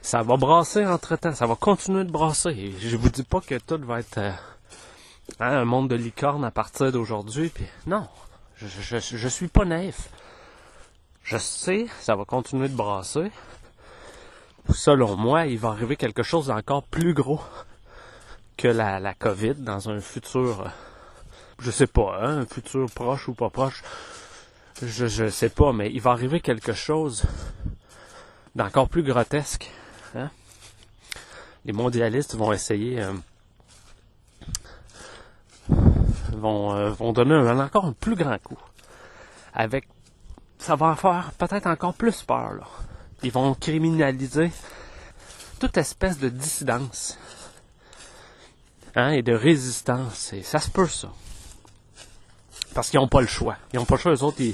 Ça 0.02 0.24
va 0.24 0.36
brasser 0.36 0.84
entre-temps, 0.84 1.36
ça 1.36 1.46
va 1.46 1.54
continuer 1.54 2.06
de 2.06 2.12
brasser. 2.12 2.74
Je 2.80 2.98
vous 2.98 3.10
dis 3.10 3.22
pas 3.22 3.40
que 3.40 3.54
tout 3.60 3.80
va 3.86 4.00
être 4.00 4.18
euh, 4.18 4.32
hein, 5.40 5.60
un 5.60 5.64
monde 5.64 5.92
de 5.92 5.96
licorne 5.96 6.44
à 6.44 6.50
partir 6.50 6.92
d'aujourd'hui. 6.92 7.50
Puis 7.50 7.66
non, 7.86 8.08
je, 8.56 8.66
je, 8.68 8.98
je 9.00 9.28
suis 9.28 9.48
pas 9.48 9.64
naïf. 9.64 10.10
Je 11.22 11.38
sais, 11.38 11.86
ça 12.02 12.16
va 12.16 12.26
continuer 12.26 12.68
de 12.68 12.76
brasser. 12.76 13.32
Selon 14.74 15.16
moi, 15.18 15.46
il 15.46 15.60
va 15.60 15.70
arriver 15.70 15.98
quelque 15.98 16.24
chose 16.24 16.48
d'encore 16.48 16.82
plus 16.82 17.14
gros 17.14 17.42
que 18.58 18.68
la, 18.68 19.00
la 19.00 19.14
COVID 19.14 19.54
dans 19.54 19.88
un 19.88 20.00
futur, 20.00 20.72
je 21.60 21.70
sais 21.70 21.86
pas, 21.86 22.18
hein, 22.24 22.40
un 22.40 22.46
futur 22.48 22.88
proche 22.90 23.28
ou 23.28 23.36
pas 23.36 23.52
proche. 23.52 23.84
Je, 24.82 25.08
je 25.08 25.30
sais 25.30 25.50
pas, 25.50 25.72
mais 25.72 25.92
il 25.92 26.02
va 26.02 26.12
arriver 26.12 26.42
quelque 26.42 26.74
chose 26.74 27.24
d'encore 28.56 28.90
plus 28.90 29.04
grotesque. 29.04 29.72
Hein? 30.16 30.30
Les 31.64 31.74
mondialistes 31.74 32.36
vont 32.36 32.52
essayer, 32.52 33.02
euh, 33.02 33.14
vont, 36.34 36.76
euh, 36.76 36.90
vont 36.92 37.14
donner 37.14 37.36
un, 37.36 37.60
encore 37.60 37.86
un 37.86 37.94
plus 37.94 38.16
grand 38.16 38.38
coup 38.42 38.58
avec 39.54 39.88
ça 40.60 40.76
va 40.76 40.96
faire 40.96 41.32
peut-être 41.38 41.68
encore 41.68 41.94
plus 41.94 42.24
peur. 42.24 42.54
Là. 42.54 42.68
Ils 43.24 43.32
vont 43.32 43.54
criminaliser 43.54 44.52
toute 45.60 45.78
espèce 45.78 46.20
de 46.20 46.30
dissidence 46.30 47.18
hein, 48.96 49.12
et 49.12 49.22
de 49.22 49.34
résistance. 49.34 50.34
Et 50.34 50.44
ça 50.44 50.60
se 50.60 50.70
peut, 50.70 50.88
ça. 50.88 51.10
Parce 52.76 52.92
qu'ils 52.92 53.00
n'ont 53.00 53.08
pas 53.08 53.22
le 53.22 53.28
choix. 53.28 53.58
Ils 53.74 53.78
n'ont 53.78 53.86
pas 53.86 53.96
le 53.96 54.02
choix, 54.02 54.14
eux 54.14 54.24
autres, 54.24 54.42
ils, 54.42 54.54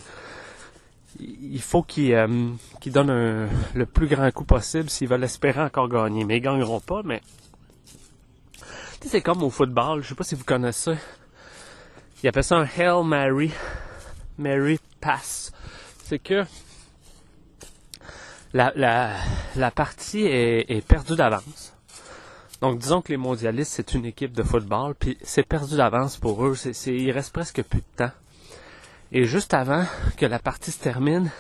il 1.20 1.62
faut 1.62 1.84
qu'ils 1.84 2.14
euh, 2.14 2.28
donnent 2.86 3.50
le 3.74 3.86
plus 3.86 4.08
grand 4.08 4.32
coup 4.32 4.46
possible 4.46 4.90
s'ils 4.90 5.10
veulent 5.10 5.26
espérer 5.26 5.62
encore 5.62 5.90
gagner. 5.90 6.24
Mais 6.24 6.38
ils 6.38 6.42
gagneront 6.42 6.80
pas, 6.80 7.02
mais... 7.04 7.22
c'est 9.06 9.22
comme 9.22 9.44
au 9.44 9.50
football, 9.50 10.04
je 10.04 10.08
sais 10.10 10.16
pas 10.16 10.24
si 10.24 10.36
vous 10.36 10.46
connaissez. 10.46 10.96
Ils 12.24 12.30
appellent 12.30 12.46
ça 12.46 12.56
un 12.56 12.68
Hail 12.78 13.04
Mary. 13.04 13.52
Mary 14.38 14.80
Pass 15.02 15.52
c'est 16.12 16.20
que 16.20 16.44
la, 18.54 18.74
la, 19.56 19.72
partie 19.72 20.26
est, 20.26 20.86
perdue 20.86 21.16
d'avance. 21.16 21.71
Donc 22.62 22.78
disons 22.78 23.02
que 23.02 23.10
les 23.10 23.18
mondialistes, 23.18 23.74
c'est 23.76 23.94
une 23.96 24.06
équipe 24.06 24.34
de 24.34 24.44
football, 24.44 24.94
puis 24.94 25.18
c'est 25.24 25.44
perdu 25.44 25.78
d'avance 25.78 26.18
pour 26.18 26.46
eux. 26.46 26.56
C'est, 26.56 26.74
il 26.94 27.12
reste 27.12 27.34
presque 27.34 27.64
plus 27.64 27.80
de 27.80 27.98
temps. 27.98 28.12
Et 29.12 29.26
juste 29.26 29.54
avant 29.56 29.84
que 30.16 30.28
la 30.28 30.38
partie 30.38 30.72
se 30.72 30.80
termine, 30.80 31.32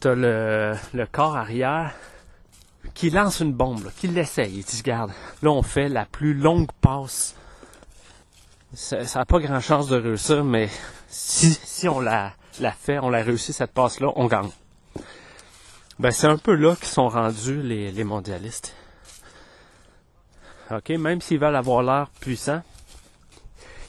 t'as 0.00 0.14
le, 0.14 0.72
le 0.94 1.06
corps 1.06 1.36
arrière 1.36 1.94
qui 2.94 3.10
lance 3.10 3.40
une 3.40 3.52
bombe, 3.52 3.90
qui 3.98 4.08
l'essaye. 4.08 4.56
Il 4.56 4.64
dit, 4.64 4.78
regarde, 4.78 5.12
là 5.42 5.50
on 5.50 5.62
fait 5.62 5.88
la 5.90 6.06
plus 6.06 6.32
longue 6.32 6.70
passe. 6.80 7.36
Ça 8.72 9.04
n'a 9.14 9.24
pas 9.26 9.38
grand 9.38 9.60
chance 9.60 9.88
de 9.88 9.96
réussir, 9.96 10.44
mais 10.44 10.70
si, 11.08 11.52
si 11.52 11.88
on 11.88 12.00
la, 12.00 12.32
la 12.58 12.72
fait, 12.72 12.98
on 12.98 13.10
l'a 13.10 13.22
réussi 13.22 13.52
cette 13.52 13.72
passe-là, 13.72 14.08
on 14.16 14.26
gagne. 14.26 14.50
Ben, 15.98 16.10
c'est 16.10 16.26
un 16.26 16.38
peu 16.38 16.54
là 16.54 16.74
qu'ils 16.74 16.88
sont 16.88 17.08
rendus 17.08 17.62
les, 17.62 17.92
les 17.92 18.04
mondialistes. 18.04 18.74
OK, 20.70 20.90
même 20.90 21.20
s'ils 21.20 21.38
veulent 21.38 21.56
avoir 21.56 21.82
l'air 21.82 22.10
puissant, 22.20 22.62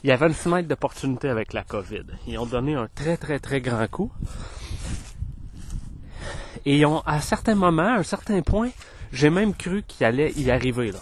il 0.03 0.09
y 0.09 0.13
avait 0.13 0.27
une 0.27 0.33
fenêtre 0.33 0.67
d'opportunité 0.67 1.29
avec 1.29 1.53
la 1.53 1.63
COVID. 1.63 2.03
Ils 2.27 2.37
ont 2.37 2.45
donné 2.45 2.75
un 2.75 2.87
très 2.93 3.17
très 3.17 3.39
très 3.39 3.61
grand 3.61 3.87
coup. 3.87 4.11
Et 6.65 6.77
ils 6.77 6.85
ont, 6.85 7.01
à 7.05 7.21
certains 7.21 7.55
moments, 7.55 7.95
à 7.95 7.99
un 7.99 8.03
certain 8.03 8.41
point, 8.41 8.69
j'ai 9.11 9.29
même 9.29 9.53
cru 9.53 9.83
qu'il 9.83 10.05
allait 10.05 10.31
y 10.33 10.51
arriver 10.51 10.91
là. 10.91 10.99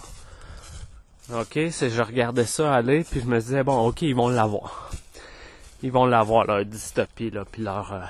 OK, 1.40 1.58
c'est 1.70 1.90
je 1.90 2.02
regardais 2.02 2.44
ça 2.44 2.72
aller, 2.72 3.02
puis 3.02 3.20
je 3.20 3.26
me 3.26 3.40
disais, 3.40 3.64
bon, 3.64 3.88
OK, 3.88 4.02
ils 4.02 4.14
vont 4.14 4.28
l'avoir 4.28 4.90
ils 5.82 5.92
vont 5.92 6.06
l'avoir, 6.06 6.46
leur 6.46 6.64
dystopie, 6.64 7.30
là, 7.30 7.44
puis 7.50 7.62
leur, 7.62 7.92
euh, 7.92 8.00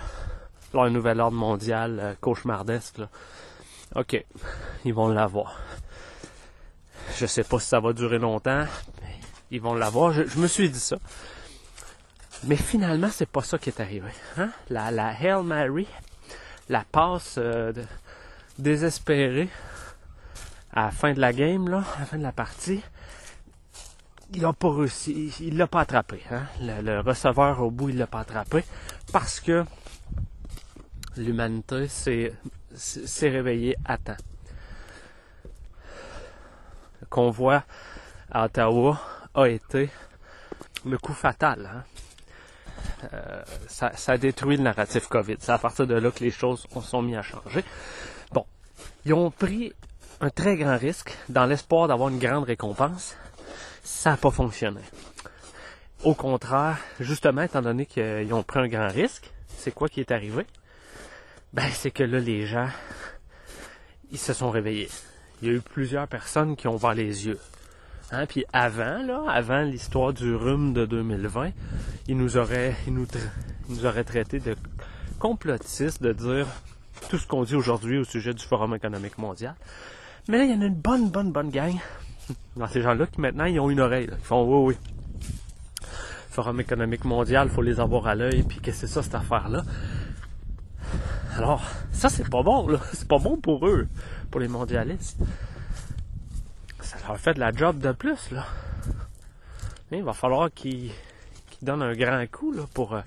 leur 0.72 0.90
nouvel 0.90 1.20
ordre 1.20 1.36
mondial 1.36 1.98
euh, 2.00 2.14
cauchemardesque. 2.20 3.00
OK, 3.94 4.24
ils 4.84 4.94
vont 4.94 5.08
l'avoir. 5.08 5.58
Je 7.18 7.26
sais 7.26 7.44
pas 7.44 7.58
si 7.58 7.68
ça 7.68 7.80
va 7.80 7.92
durer 7.92 8.18
longtemps, 8.18 8.66
mais 9.00 9.14
ils 9.50 9.60
vont 9.60 9.74
l'avoir. 9.74 10.12
Je, 10.12 10.38
me 10.38 10.46
suis 10.46 10.68
dit 10.70 10.78
ça. 10.78 10.96
Mais 12.44 12.56
finalement, 12.56 13.08
c'est 13.10 13.28
pas 13.28 13.42
ça 13.42 13.58
qui 13.58 13.70
est 13.70 13.80
arrivé. 13.80 14.10
Hein? 14.36 14.50
La, 14.68 14.90
la 14.90 15.10
Hail 15.10 15.42
Mary, 15.42 15.86
la 16.68 16.84
passe 16.84 17.36
euh, 17.38 17.72
désespérée 18.58 19.48
à 20.72 20.86
la 20.86 20.90
fin 20.90 21.14
de 21.14 21.20
la 21.20 21.32
game, 21.32 21.66
à 21.72 22.00
la 22.00 22.06
fin 22.06 22.18
de 22.18 22.22
la 22.22 22.32
partie, 22.32 22.82
il 24.34 24.42
n'a 24.42 24.52
pas 24.52 24.70
réussi, 24.70 25.32
il 25.40 25.56
l'a 25.56 25.66
pas 25.66 25.80
attrapé. 25.80 26.20
Hein? 26.30 26.42
Le, 26.60 27.00
receveur 27.00 27.62
au 27.62 27.70
bout, 27.70 27.90
il 27.90 27.98
l'a 27.98 28.06
pas 28.06 28.20
attrapé 28.20 28.64
parce 29.12 29.40
que 29.40 29.64
l'humanité 31.16 31.88
s'est, 31.88 32.32
réveillée 33.22 33.76
à 33.84 33.98
temps. 33.98 34.16
Le 37.00 37.06
convoi 37.08 37.64
à 38.30 38.44
Ottawa 38.44 39.00
a 39.34 39.46
été 39.48 39.90
le 40.84 40.98
coup 40.98 41.12
fatal. 41.12 41.70
Hein? 41.72 41.84
Euh, 43.12 43.42
ça, 43.68 43.92
ça, 43.96 44.12
a 44.12 44.18
détruit 44.18 44.56
le 44.56 44.62
narratif 44.62 45.08
COVID. 45.08 45.36
C'est 45.40 45.52
à 45.52 45.58
partir 45.58 45.86
de 45.86 45.94
là 45.94 46.10
que 46.10 46.24
les 46.24 46.30
choses 46.30 46.66
sont 46.82 47.02
mis 47.02 47.16
à 47.16 47.22
changer. 47.22 47.64
Bon, 48.32 48.46
ils 49.04 49.14
ont 49.14 49.30
pris 49.30 49.72
un 50.20 50.30
très 50.30 50.56
grand 50.56 50.78
risque 50.78 51.16
dans 51.28 51.46
l'espoir 51.46 51.88
d'avoir 51.88 52.08
une 52.08 52.18
grande 52.18 52.44
récompense 52.44 53.16
ça 53.86 54.10
n'a 54.10 54.16
pas 54.16 54.32
fonctionné. 54.32 54.80
Au 56.02 56.14
contraire, 56.14 56.76
justement, 56.98 57.42
étant 57.42 57.62
donné 57.62 57.86
qu'ils 57.86 58.34
ont 58.34 58.42
pris 58.42 58.58
un 58.58 58.68
grand 58.68 58.88
risque, 58.88 59.30
c'est 59.56 59.72
quoi 59.72 59.88
qui 59.88 60.00
est 60.00 60.10
arrivé? 60.10 60.44
Ben, 61.52 61.68
c'est 61.72 61.92
que 61.92 62.02
là, 62.02 62.18
les 62.18 62.46
gens, 62.46 62.68
ils 64.10 64.18
se 64.18 64.32
sont 64.32 64.50
réveillés. 64.50 64.90
Il 65.42 65.48
y 65.48 65.50
a 65.50 65.54
eu 65.54 65.60
plusieurs 65.60 66.08
personnes 66.08 66.56
qui 66.56 66.66
ont 66.68 66.74
ouvert 66.74 66.94
les 66.94 67.26
yeux. 67.26 67.38
Hein? 68.12 68.26
Puis 68.26 68.44
avant, 68.52 69.02
là, 69.02 69.24
avant 69.28 69.62
l'histoire 69.62 70.12
du 70.12 70.34
rhume 70.34 70.72
de 70.72 70.86
2020, 70.86 71.50
ils 72.08 72.16
nous 72.16 72.36
auraient, 72.36 72.74
ils 72.86 72.94
nous, 72.94 73.06
ils 73.68 73.74
nous 73.74 73.86
auraient 73.86 74.04
traité 74.04 74.38
de 74.38 74.54
complotistes, 75.18 76.02
de 76.02 76.12
dire 76.12 76.46
tout 77.10 77.18
ce 77.18 77.26
qu'on 77.26 77.44
dit 77.44 77.54
aujourd'hui 77.54 77.98
au 77.98 78.04
sujet 78.04 78.32
du 78.32 78.44
Forum 78.44 78.74
économique 78.74 79.18
mondial. 79.18 79.54
Mais 80.28 80.38
là, 80.38 80.44
il 80.44 80.50
y 80.50 80.54
en 80.54 80.62
a 80.62 80.66
une 80.66 80.74
bonne, 80.74 81.10
bonne, 81.10 81.32
bonne 81.32 81.50
gang 81.50 81.74
dans 82.56 82.68
ces 82.68 82.82
gens-là 82.82 83.06
qui 83.06 83.20
maintenant, 83.20 83.44
ils 83.44 83.60
ont 83.60 83.70
une 83.70 83.80
oreille. 83.80 84.08
Ils 84.10 84.24
font, 84.24 84.42
oui, 84.44 84.74
oui. 84.74 84.76
Forum 86.30 86.60
économique 86.60 87.04
mondial, 87.04 87.48
faut 87.48 87.62
les 87.62 87.80
avoir 87.80 88.06
à 88.06 88.14
l'œil, 88.14 88.42
puis 88.42 88.58
qu'est-ce 88.60 88.82
que 88.82 88.86
c'est 88.86 88.92
ça, 88.92 89.02
cette 89.02 89.14
affaire-là? 89.14 89.64
Alors, 91.36 91.62
ça, 91.92 92.08
c'est 92.08 92.28
pas 92.30 92.42
bon, 92.42 92.66
là. 92.66 92.80
C'est 92.94 93.06
pas 93.06 93.18
bon 93.18 93.36
pour 93.36 93.66
eux, 93.66 93.86
pour 94.30 94.40
les 94.40 94.48
mondialistes. 94.48 95.18
Ça 96.80 96.96
leur 97.06 97.18
fait 97.18 97.34
de 97.34 97.40
la 97.40 97.52
job 97.52 97.78
de 97.78 97.92
plus, 97.92 98.30
là. 98.30 98.46
il 99.92 100.02
va 100.02 100.14
falloir 100.14 100.50
qu'ils 100.52 100.92
donnent 101.60 101.82
un 101.82 101.94
grand 101.94 102.24
coup, 102.30 102.52
là, 102.52 102.62
pour... 102.72 102.94
Euh, 102.94 103.00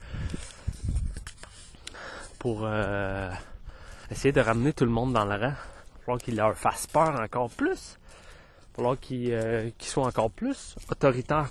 pour 2.37 2.61
euh, 2.63 3.29
essayer 4.09 4.31
de 4.31 4.39
ramener 4.39 4.73
tout 4.73 4.85
le 4.85 4.91
monde 4.91 5.11
dans 5.13 5.25
le 5.25 5.35
rang. 5.35 5.37
Il 5.37 5.41
va 5.41 5.99
falloir 6.05 6.21
qu'ils 6.21 6.35
leur 6.37 6.55
fassent 6.55 6.87
peur 6.87 7.19
encore 7.19 7.49
plus. 7.49 7.97
Il 7.97 8.71
va 8.71 8.75
falloir 8.75 8.99
qu'ils 8.99 9.33
euh, 9.33 9.69
soient 9.79 10.07
encore 10.07 10.31
plus 10.31 10.75
autoritaires. 10.89 11.49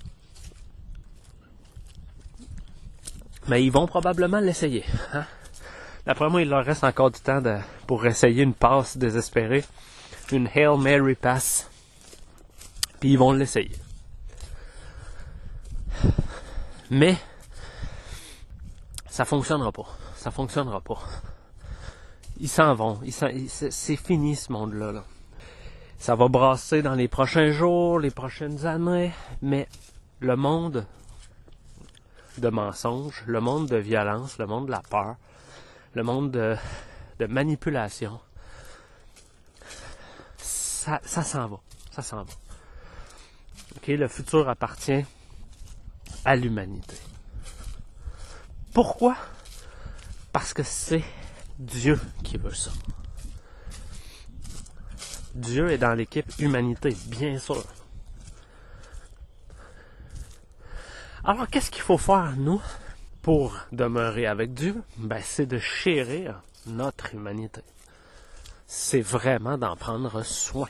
Mais 3.49 3.65
ils 3.65 3.71
vont 3.71 3.87
probablement 3.87 4.41
l'essayer. 4.41 4.85
Hein? 5.13 5.25
D'après 6.09 6.31
moi, 6.31 6.41
il 6.41 6.49
leur 6.49 6.65
reste 6.65 6.85
encore 6.85 7.11
du 7.11 7.21
temps 7.21 7.43
pour 7.87 8.07
essayer 8.07 8.43
une 8.43 8.55
passe 8.55 8.97
désespérée. 8.97 9.62
Une 10.33 10.49
Hail 10.55 10.79
Mary 10.79 11.15
pass. 11.15 11.71
Puis 12.99 13.11
ils 13.11 13.19
vont 13.19 13.33
l'essayer. 13.33 13.77
Mais 16.91 17.15
ça 19.11 19.27
fonctionnera 19.27 19.71
pas. 19.71 19.87
Ça 20.17 20.31
fonctionnera 20.31 20.81
pas. 20.81 20.99
Ils 22.41 22.49
s'en 22.49 22.75
vont. 22.75 23.00
c'est 23.11 23.97
fini 23.97 24.35
ce 24.35 24.50
monde-là. 24.50 25.05
Ça 25.99 26.15
va 26.15 26.29
brasser 26.29 26.81
dans 26.81 26.95
les 26.95 27.09
prochains 27.09 27.50
jours, 27.50 27.99
les 27.99 28.11
prochaines 28.11 28.65
années, 28.65 29.12
mais 29.43 29.69
le 30.21 30.37
monde 30.37 30.87
de 32.38 32.49
mensonges, 32.49 33.25
le 33.27 33.43
monde 33.43 33.69
de 33.69 33.77
violence, 33.77 34.38
le 34.38 34.47
monde 34.47 34.69
de 34.69 34.71
la 34.71 34.81
peur, 34.88 35.17
le 35.95 36.02
monde 36.02 36.30
de, 36.30 37.26
manipulation, 37.26 38.21
ça, 40.37 41.00
s'en 41.02 41.49
va. 41.49 41.61
Ça 41.90 42.02
s'en 42.02 42.23
va. 42.23 42.33
Ok, 43.76 43.88
le 43.88 44.09
futur 44.09 44.49
appartient 44.49 45.04
à 46.25 46.37
l'humanité. 46.37 46.97
Pourquoi? 48.73 49.16
Parce 50.33 50.54
que 50.54 50.62
c'est 50.62 51.04
Dieu 51.59 52.00
qui 52.23 52.37
veut 52.37 52.54
ça. 52.54 52.71
Dieu 55.35 55.71
est 55.71 55.78
dans 55.78 55.95
l'équipe 55.95 56.30
humanité, 56.38 56.97
bien 57.07 57.38
sûr. 57.38 57.64
Alors, 61.25 61.49
qu'est-ce 61.49 61.71
qu'il 61.71 61.83
faut 61.83 61.99
faire, 61.99 62.35
nous, 62.37 62.62
pour 63.29 63.59
demeurer 63.73 64.25
avec 64.25 64.55
Dieu? 64.55 64.83
Ben, 64.97 65.21
c'est 65.23 65.45
de 65.45 65.59
chérir 65.59 66.41
notre 66.64 67.12
humanité. 67.14 67.61
C'est 68.67 69.03
vraiment 69.03 69.59
d'en 69.59 69.77
prendre 69.77 70.23
soin. 70.23 70.69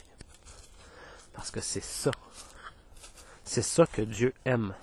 Parce 1.33 1.51
que 1.51 1.61
c'est 1.61 1.81
ça. 1.81 2.11
C'est 3.45 3.61
ça 3.61 3.85
que 3.85 4.01
Dieu 4.01 4.33
aime. 4.43 4.73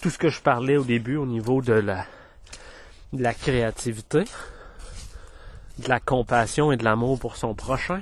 Tout 0.00 0.10
ce 0.10 0.18
que 0.18 0.28
je 0.28 0.40
parlais 0.40 0.76
au 0.76 0.84
début 0.84 1.16
au 1.16 1.26
niveau 1.26 1.60
de 1.60 1.72
la, 1.72 3.34
créativité, 3.34 4.22
de 5.80 5.88
la 5.88 5.98
compassion 5.98 6.70
et 6.70 6.76
de 6.76 6.84
l'amour 6.84 7.18
pour 7.18 7.34
son 7.34 7.54
prochain, 7.54 8.00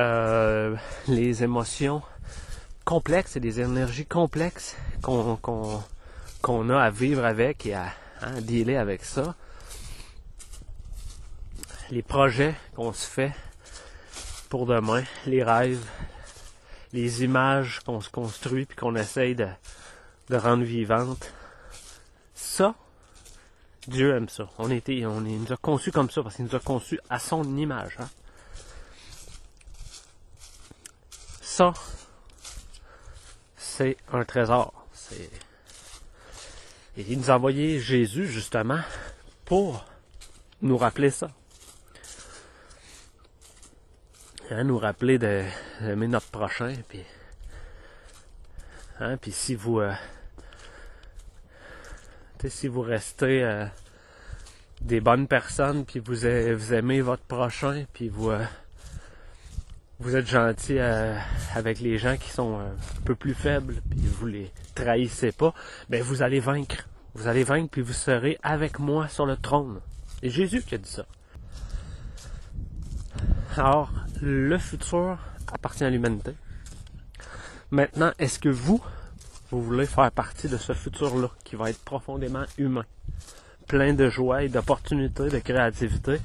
euh, 0.00 0.76
les 1.08 1.42
émotions 1.42 2.02
complexes 2.84 3.36
et 3.36 3.40
des 3.40 3.60
énergies 3.60 4.06
complexes 4.06 4.76
qu'on 5.02 6.70
a 6.70 6.82
à 6.82 6.90
vivre 6.90 7.24
avec 7.24 7.66
et 7.66 7.74
à 7.74 7.92
dealer 8.40 8.76
avec 8.76 9.04
ça. 9.04 9.34
Les 11.90 12.02
projets 12.02 12.54
qu'on 12.74 12.92
se 12.92 13.06
fait 13.06 13.32
pour 14.48 14.66
demain, 14.66 15.02
les 15.26 15.42
rêves, 15.42 15.84
les 16.92 17.24
images 17.24 17.80
qu'on 17.80 18.00
se 18.00 18.10
construit 18.10 18.66
puis 18.66 18.76
qu'on 18.76 18.96
essaye 18.96 19.34
de, 19.34 19.48
de 20.28 20.36
rendre 20.36 20.64
vivantes. 20.64 21.32
Ça, 22.34 22.74
Dieu 23.88 24.14
aime 24.14 24.28
ça. 24.28 24.48
On, 24.58 24.70
était, 24.70 25.04
on 25.06 25.20
nous 25.20 25.52
a 25.52 25.56
conçus 25.56 25.90
comme 25.90 26.10
ça 26.10 26.22
parce 26.22 26.36
qu'il 26.36 26.44
nous 26.44 26.54
a 26.54 26.60
conçus 26.60 27.00
à 27.10 27.18
son 27.18 27.56
image. 27.56 27.96
Hein. 27.98 28.08
Ça, 31.40 31.72
c'est 33.72 33.96
un 34.12 34.24
trésor. 34.24 34.86
Et 36.96 37.06
il 37.08 37.18
nous 37.18 37.30
a 37.30 37.36
envoyé 37.36 37.80
Jésus 37.80 38.26
justement 38.26 38.80
pour 39.46 39.86
nous 40.60 40.76
rappeler 40.76 41.10
ça. 41.10 41.30
Hein, 44.50 44.64
nous 44.64 44.78
rappeler 44.78 45.18
d'aimer 45.18 46.08
notre 46.08 46.26
prochain. 46.26 46.74
Puis, 46.86 47.02
hein, 49.00 49.16
puis 49.16 49.32
si 49.32 49.54
vous 49.54 49.80
euh, 49.80 49.94
si 52.46 52.68
vous 52.68 52.82
restez 52.82 53.42
euh, 53.42 53.64
des 54.82 55.00
bonnes 55.00 55.28
personnes, 55.28 55.86
puis 55.86 55.98
vous, 55.98 56.14
vous 56.14 56.74
aimez 56.74 57.00
votre 57.00 57.22
prochain, 57.22 57.86
puis 57.94 58.10
vous, 58.10 58.30
euh, 58.30 58.44
vous 60.02 60.16
êtes 60.16 60.28
gentil 60.28 60.78
euh, 60.78 61.16
avec 61.54 61.78
les 61.78 61.96
gens 61.96 62.16
qui 62.16 62.28
sont 62.28 62.58
un 62.58 62.74
peu 63.04 63.14
plus 63.14 63.34
faibles, 63.34 63.76
puis 63.88 64.00
vous 64.00 64.26
les 64.26 64.50
trahissez 64.74 65.30
pas, 65.30 65.54
ben 65.88 66.02
vous 66.02 66.22
allez 66.22 66.40
vaincre. 66.40 66.88
Vous 67.14 67.28
allez 67.28 67.44
vaincre, 67.44 67.68
puis 67.70 67.82
vous 67.82 67.92
serez 67.92 68.36
avec 68.42 68.80
moi 68.80 69.06
sur 69.06 69.26
le 69.26 69.36
trône. 69.36 69.80
C'est 70.20 70.30
Jésus 70.30 70.62
qui 70.62 70.74
a 70.74 70.78
dit 70.78 70.90
ça. 70.90 71.06
Alors, 73.56 73.92
le 74.20 74.58
futur 74.58 75.18
appartient 75.52 75.84
à 75.84 75.90
l'humanité. 75.90 76.32
Maintenant, 77.70 78.10
est-ce 78.18 78.40
que 78.40 78.48
vous, 78.48 78.82
vous 79.52 79.62
voulez 79.62 79.86
faire 79.86 80.10
partie 80.10 80.48
de 80.48 80.56
ce 80.56 80.72
futur-là 80.72 81.28
qui 81.44 81.54
va 81.54 81.70
être 81.70 81.82
profondément 81.84 82.44
humain, 82.58 82.86
plein 83.68 83.94
de 83.94 84.08
joie 84.08 84.42
et 84.42 84.48
d'opportunités, 84.48 85.28
de 85.28 85.38
créativité. 85.38 86.18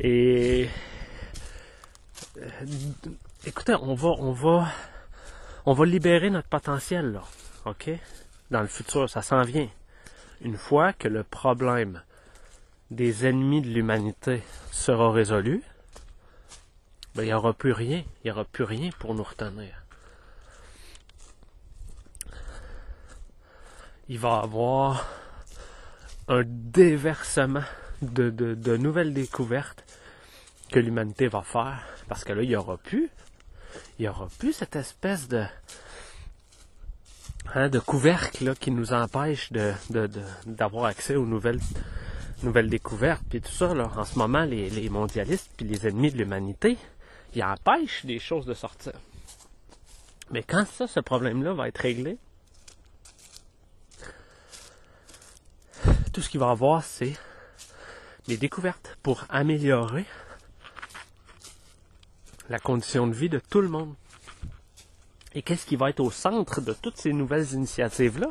Et 0.00 0.64
euh, 0.64 0.93
écoutez, 3.46 3.74
on 3.74 3.94
va, 3.94 4.10
on 5.66 5.72
va, 5.72 5.86
libérer 5.86 6.30
notre 6.30 6.48
potentiel 6.48 7.12
là, 7.12 7.22
ok? 7.64 7.90
Dans 8.50 8.60
le 8.60 8.66
futur, 8.66 9.08
ça 9.08 9.22
s'en 9.22 9.42
vient. 9.42 9.68
Une 10.40 10.56
fois 10.56 10.92
que 10.92 11.08
le 11.08 11.22
problème 11.22 12.02
des 12.90 13.26
ennemis 13.26 13.62
de 13.62 13.68
l'humanité 13.68 14.42
sera 14.70 15.10
résolu, 15.10 15.62
ben, 17.14 17.22
il 17.22 17.26
n'y 17.26 17.32
aura 17.32 17.52
plus 17.52 17.72
rien, 17.72 18.02
il 18.22 18.26
n'y 18.26 18.30
aura 18.30 18.44
plus 18.44 18.64
rien 18.64 18.90
pour 18.98 19.14
nous 19.14 19.22
retenir. 19.22 19.84
il 24.08 24.18
va 24.18 24.40
y 24.40 24.44
avoir 24.44 25.06
un 26.28 26.42
déversement 26.44 27.62
de, 28.02 28.76
nouvelles 28.76 29.14
découvertes 29.14 29.84
que 30.74 30.80
l'humanité 30.80 31.28
va 31.28 31.42
faire. 31.42 31.86
Parce 32.08 32.24
que 32.24 32.32
là, 32.32 32.42
il 32.42 32.48
n'y 32.48 32.56
aura 32.56 32.76
plus, 32.76 33.08
il 34.00 34.06
y 34.06 34.08
aura 34.08 34.26
plus 34.40 34.52
cette 34.52 34.74
espèce 34.74 35.28
de, 35.28 35.44
hein, 37.54 37.68
de 37.68 37.78
couvercle 37.78 38.56
qui 38.56 38.72
nous 38.72 38.92
empêche 38.92 39.52
de, 39.52 39.72
d'avoir 40.46 40.86
accès 40.86 41.14
aux 41.14 41.26
nouvelles, 41.26 41.60
nouvelles 42.42 42.68
découvertes. 42.68 43.22
Puis 43.30 43.40
tout 43.40 43.52
ça, 43.52 43.72
là, 43.72 43.88
en 43.96 44.04
ce 44.04 44.18
moment, 44.18 44.44
les, 44.44 44.68
les 44.68 44.88
mondialistes 44.88 45.48
puis 45.56 45.64
les 45.64 45.86
ennemis 45.86 46.10
de 46.10 46.18
l'humanité, 46.18 46.76
ils 47.36 47.44
empêchent 47.44 48.04
des 48.04 48.18
choses 48.18 48.44
de 48.44 48.54
sortir. 48.54 48.94
Mais 50.32 50.42
quand 50.42 50.66
ça, 50.66 50.88
ce 50.88 50.98
problème-là 50.98 51.52
va 51.52 51.68
être 51.68 51.78
réglé, 51.78 52.18
tout 56.12 56.20
ce 56.20 56.28
qu'il 56.28 56.40
va 56.40 56.50
avoir, 56.50 56.82
c'est 56.82 57.12
des 58.26 58.38
découvertes 58.38 58.98
pour 59.04 59.24
améliorer 59.28 60.04
la 62.48 62.58
condition 62.58 63.06
de 63.06 63.14
vie 63.14 63.28
de 63.28 63.38
tout 63.38 63.60
le 63.60 63.68
monde. 63.68 63.94
Et 65.34 65.42
qu'est-ce 65.42 65.66
qui 65.66 65.76
va 65.76 65.90
être 65.90 66.00
au 66.00 66.10
centre 66.10 66.60
de 66.60 66.72
toutes 66.72 66.96
ces 66.96 67.12
nouvelles 67.12 67.52
initiatives-là? 67.52 68.28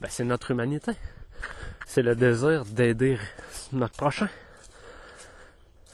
Ben, 0.00 0.08
c'est 0.10 0.24
notre 0.24 0.50
humanité. 0.50 0.92
C'est 1.86 2.02
le 2.02 2.14
désir 2.14 2.64
d'aider 2.64 3.18
notre 3.72 3.96
prochain. 3.96 4.28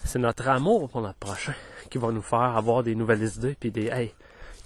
C'est 0.04 0.18
notre 0.18 0.48
amour 0.48 0.88
pour 0.88 1.00
notre 1.00 1.18
prochain 1.18 1.54
qui 1.90 1.98
va 1.98 2.10
nous 2.12 2.22
faire 2.22 2.56
avoir 2.56 2.82
des 2.82 2.94
nouvelles 2.94 3.22
idées 3.22 3.56
puis 3.58 3.70
des 3.70 3.86
hey, 3.86 4.14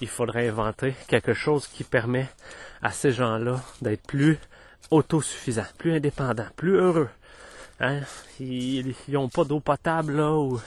il 0.00 0.08
faudrait 0.08 0.48
inventer 0.48 0.94
quelque 1.08 1.34
chose 1.34 1.66
qui 1.66 1.84
permet 1.84 2.28
à 2.82 2.90
ces 2.90 3.12
gens-là 3.12 3.60
d'être 3.80 4.06
plus 4.06 4.38
autosuffisants, 4.90 5.66
plus 5.78 5.94
indépendants, 5.94 6.48
plus 6.56 6.76
heureux. 6.76 7.08
Hein? 7.80 8.00
Ils 8.40 8.94
n'ont 9.08 9.28
pas 9.28 9.44
d'eau 9.44 9.60
potable 9.60 10.16
là 10.16 10.32
ou 10.32 10.60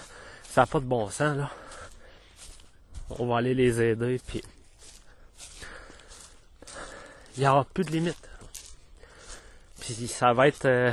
ça 0.43 0.61
n'a 0.61 0.67
pas 0.67 0.79
de 0.79 0.85
bon 0.85 1.09
sens 1.09 1.37
là. 1.37 1.49
On 3.09 3.27
va 3.27 3.37
aller 3.37 3.53
les 3.53 3.81
aider 3.81 4.19
puis 4.25 4.43
il 7.37 7.41
n'y 7.41 7.47
aura 7.47 7.65
plus 7.65 7.83
de 7.83 7.91
limites. 7.91 8.29
Puis 9.79 10.07
ça 10.07 10.33
va 10.33 10.47
être 10.47 10.65
euh, 10.65 10.91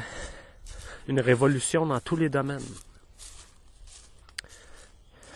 une 1.09 1.21
révolution 1.21 1.87
dans 1.87 2.01
tous 2.01 2.17
les 2.17 2.29
domaines. 2.29 2.61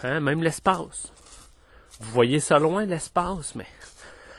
Hein, 0.03 0.21
même 0.21 0.43
l'espace. 0.43 1.13
Vous 2.01 2.13
voyez 2.13 2.41
ça 2.41 2.59
loin, 2.59 2.85
l'espace, 2.85 3.55
mais 3.55 3.67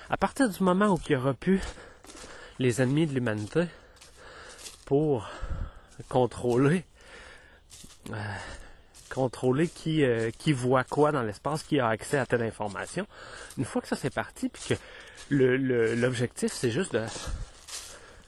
à 0.09 0.15
partir 0.15 0.47
du 0.47 0.63
moment 0.63 0.93
où 0.93 0.99
il 1.07 1.13
y 1.13 1.15
aura 1.15 1.33
plus 1.33 1.59
les 2.59 2.81
ennemis 2.81 3.07
de 3.07 3.13
l'humanité 3.13 3.65
pour 4.85 5.27
contrôler 6.07 6.85
euh, 8.11 8.35
contrôler 9.09 9.67
qui, 9.67 10.03
euh, 10.03 10.31
qui 10.37 10.53
voit 10.53 10.83
quoi 10.83 11.11
dans 11.11 11.23
l'espace, 11.23 11.63
qui 11.63 11.79
a 11.79 11.87
accès 11.87 12.17
à 12.17 12.25
telle 12.25 12.43
information. 12.43 13.05
Une 13.57 13.65
fois 13.65 13.81
que 13.81 13.87
ça 13.87 13.95
c'est 13.95 14.13
parti, 14.13 14.49
puis 14.49 14.61
que 14.69 14.75
l'objectif 15.29 16.51
c'est 16.53 16.71
juste 16.71 16.97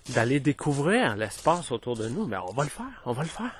d'aller 0.09 0.39
découvrir 0.39 1.15
l'espace 1.15 1.71
autour 1.71 1.95
de 1.95 2.07
nous, 2.09 2.25
mais 2.25 2.37
on 2.37 2.53
va 2.53 2.63
le 2.63 2.69
faire, 2.69 3.01
on 3.05 3.13
va 3.13 3.23
le 3.23 3.29
faire. 3.29 3.55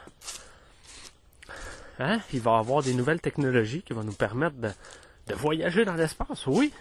Hein? 2.00 2.20
Il 2.34 2.42
va 2.42 2.52
y 2.52 2.60
avoir 2.60 2.82
des 2.84 2.94
nouvelles 2.94 3.22
technologies 3.22 3.84
qui 3.84 3.94
vont 3.94 4.04
nous 4.04 4.14
permettre 4.14 4.56
de 4.58 5.34
voyager 5.34 5.86
dans 5.86 5.94
l'espace, 5.94 6.48
oui. 6.48 6.74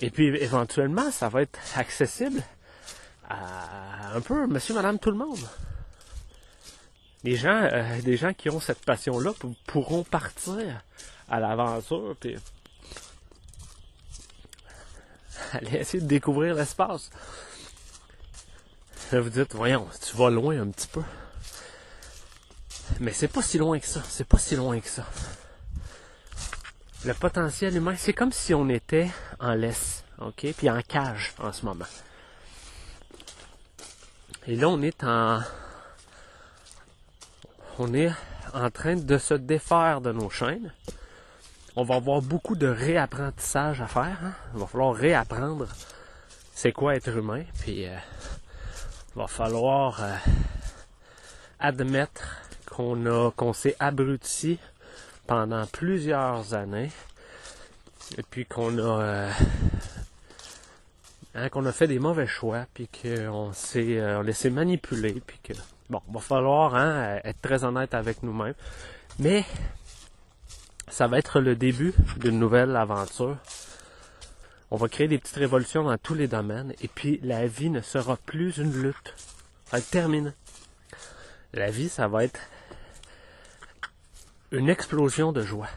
Et 0.00 0.10
puis 0.10 0.26
éventuellement, 0.36 1.10
ça 1.10 1.28
va 1.28 1.42
être 1.42 1.58
accessible 1.76 2.42
à 3.28 4.14
un 4.14 4.20
peu 4.20 4.46
monsieur, 4.46 4.74
madame, 4.74 4.98
tout 4.98 5.10
le 5.10 5.16
monde. 5.16 5.38
Les 7.24 7.36
gens, 7.36 7.68
euh, 7.72 8.02
des 8.02 8.18
gens 8.18 8.34
qui 8.34 8.50
ont 8.50 8.60
cette 8.60 8.84
passion-là 8.84 9.32
pourront 9.66 10.04
partir 10.04 10.82
à 11.28 11.40
l'aventure 11.40 12.14
puis 12.20 12.36
aller 15.52 15.78
essayer 15.78 16.02
de 16.02 16.08
découvrir 16.08 16.54
l'espace. 16.54 17.10
Là, 19.10 19.20
vous 19.20 19.30
dites, 19.30 19.54
voyons, 19.54 19.88
tu 20.06 20.16
vas 20.16 20.28
loin 20.28 20.60
un 20.60 20.68
petit 20.68 20.88
peu. 20.88 21.02
Mais 23.00 23.12
c'est 23.12 23.28
pas 23.28 23.42
si 23.42 23.56
loin 23.56 23.78
que 23.78 23.86
ça. 23.86 24.02
C'est 24.06 24.26
pas 24.26 24.38
si 24.38 24.56
loin 24.56 24.78
que 24.80 24.88
ça. 24.88 25.06
Le 27.04 27.14
potentiel 27.14 27.76
humain, 27.76 27.94
c'est 27.96 28.12
comme 28.12 28.32
si 28.32 28.52
on 28.54 28.68
était 28.68 29.10
en 29.40 29.54
laisse, 29.54 30.04
ok, 30.18 30.46
puis 30.56 30.70
en 30.70 30.80
cage 30.82 31.34
en 31.38 31.52
ce 31.52 31.64
moment. 31.64 31.86
Et 34.46 34.56
là, 34.56 34.68
on 34.68 34.82
est 34.82 35.04
en, 35.04 35.40
on 37.78 37.92
est 37.94 38.10
en 38.52 38.70
train 38.70 38.96
de 38.96 39.18
se 39.18 39.34
défaire 39.34 40.00
de 40.00 40.12
nos 40.12 40.30
chaînes. 40.30 40.72
On 41.76 41.82
va 41.82 41.96
avoir 41.96 42.22
beaucoup 42.22 42.54
de 42.54 42.68
réapprentissage 42.68 43.80
à 43.80 43.86
faire. 43.86 44.18
Hein. 44.22 44.32
Il 44.54 44.60
va 44.60 44.66
falloir 44.66 44.94
réapprendre 44.94 45.66
c'est 46.54 46.72
quoi 46.72 46.94
être 46.94 47.08
humain, 47.08 47.42
puis 47.60 47.86
euh, 47.86 47.96
il 49.14 49.18
va 49.18 49.26
falloir 49.26 50.02
euh, 50.02 50.14
admettre 51.58 52.42
qu'on 52.66 53.06
a 53.06 53.32
qu'on 53.32 53.52
s'est 53.52 53.76
abruti 53.80 54.58
pendant 55.26 55.66
plusieurs 55.66 56.54
années 56.54 56.92
et 58.16 58.22
puis 58.22 58.46
qu'on 58.46 58.78
a 58.78 59.02
euh, 59.02 59.30
hein, 61.34 61.48
qu'on 61.48 61.66
a 61.66 61.72
fait 61.72 61.88
des 61.88 61.98
mauvais 61.98 62.28
choix 62.28 62.66
puis 62.72 62.88
qu'on 62.88 63.52
s'est 63.52 64.22
laissé 64.22 64.50
manipuler 64.50 65.20
puis 65.26 65.40
que 65.42 65.54
bon 65.90 66.00
va 66.12 66.20
falloir 66.20 66.74
hein, 66.74 67.20
être 67.24 67.40
très 67.40 67.64
honnête 67.64 67.94
avec 67.94 68.22
nous-mêmes 68.22 68.54
mais 69.18 69.44
ça 70.88 71.06
va 71.06 71.18
être 71.18 71.40
le 71.40 71.56
début 71.56 71.94
d'une 72.18 72.38
nouvelle 72.38 72.74
aventure 72.76 73.36
on 74.74 74.76
va 74.76 74.88
créer 74.88 75.06
des 75.06 75.18
petites 75.18 75.36
révolutions 75.36 75.84
dans 75.84 75.96
tous 75.98 76.14
les 76.14 76.26
domaines 76.26 76.74
et 76.80 76.88
puis 76.88 77.20
la 77.22 77.46
vie 77.46 77.70
ne 77.70 77.80
sera 77.80 78.16
plus 78.16 78.58
une 78.58 78.72
lutte. 78.72 79.14
Être 79.72 79.88
terminé. 79.88 80.30
La 81.52 81.70
vie, 81.70 81.88
ça 81.88 82.08
va 82.08 82.24
être 82.24 82.40
une 84.50 84.68
explosion 84.68 85.30
de 85.30 85.42
joie, 85.42 85.68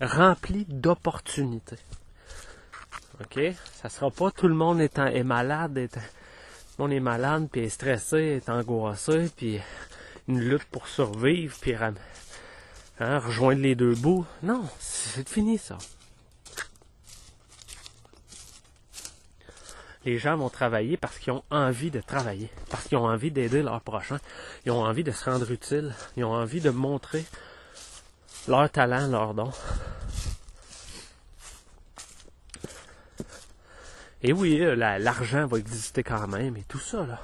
remplie 0.00 0.66
d'opportunités. 0.66 1.78
OK? 3.20 3.40
Ça 3.72 3.88
sera 3.88 4.12
pas 4.12 4.30
tout 4.30 4.46
le 4.46 4.54
monde 4.54 4.80
étant 4.80 5.06
est 5.06 5.24
malade, 5.24 5.76
est, 5.76 5.98
monde 6.78 6.92
est 6.92 7.00
malade, 7.00 7.48
puis 7.50 7.68
stressé, 7.70 8.40
est 8.42 8.48
angoissé, 8.48 9.30
puis 9.36 9.60
une 10.28 10.40
lutte 10.40 10.64
pour 10.64 10.88
survivre, 10.88 11.56
puis 11.60 11.74
hein, 11.74 13.18
rejoindre 13.18 13.62
les 13.62 13.74
deux 13.74 13.94
bouts. 13.94 14.26
Non, 14.42 14.64
c'est 14.78 15.28
fini 15.28 15.58
ça. 15.58 15.78
les 20.04 20.18
gens 20.18 20.36
vont 20.36 20.50
travailler 20.50 20.96
parce 20.96 21.18
qu'ils 21.18 21.32
ont 21.32 21.44
envie 21.50 21.90
de 21.90 22.00
travailler, 22.00 22.50
parce 22.70 22.84
qu'ils 22.86 22.98
ont 22.98 23.06
envie 23.06 23.30
d'aider 23.30 23.62
leur 23.62 23.80
prochain, 23.80 24.18
ils 24.66 24.72
ont 24.72 24.82
envie 24.82 25.04
de 25.04 25.12
se 25.12 25.24
rendre 25.24 25.50
utile, 25.50 25.94
ils 26.16 26.24
ont 26.24 26.32
envie 26.32 26.60
de 26.60 26.70
montrer 26.70 27.24
leur 28.48 28.70
talent, 28.70 29.08
leur 29.08 29.34
don. 29.34 29.50
Et 34.26 34.32
oui, 34.32 34.58
euh, 34.62 34.74
l'argent 34.74 35.46
va 35.46 35.58
exister 35.58 36.02
quand 36.02 36.26
même 36.28 36.56
et 36.56 36.62
tout 36.66 36.78
ça 36.78 37.04
là. 37.04 37.20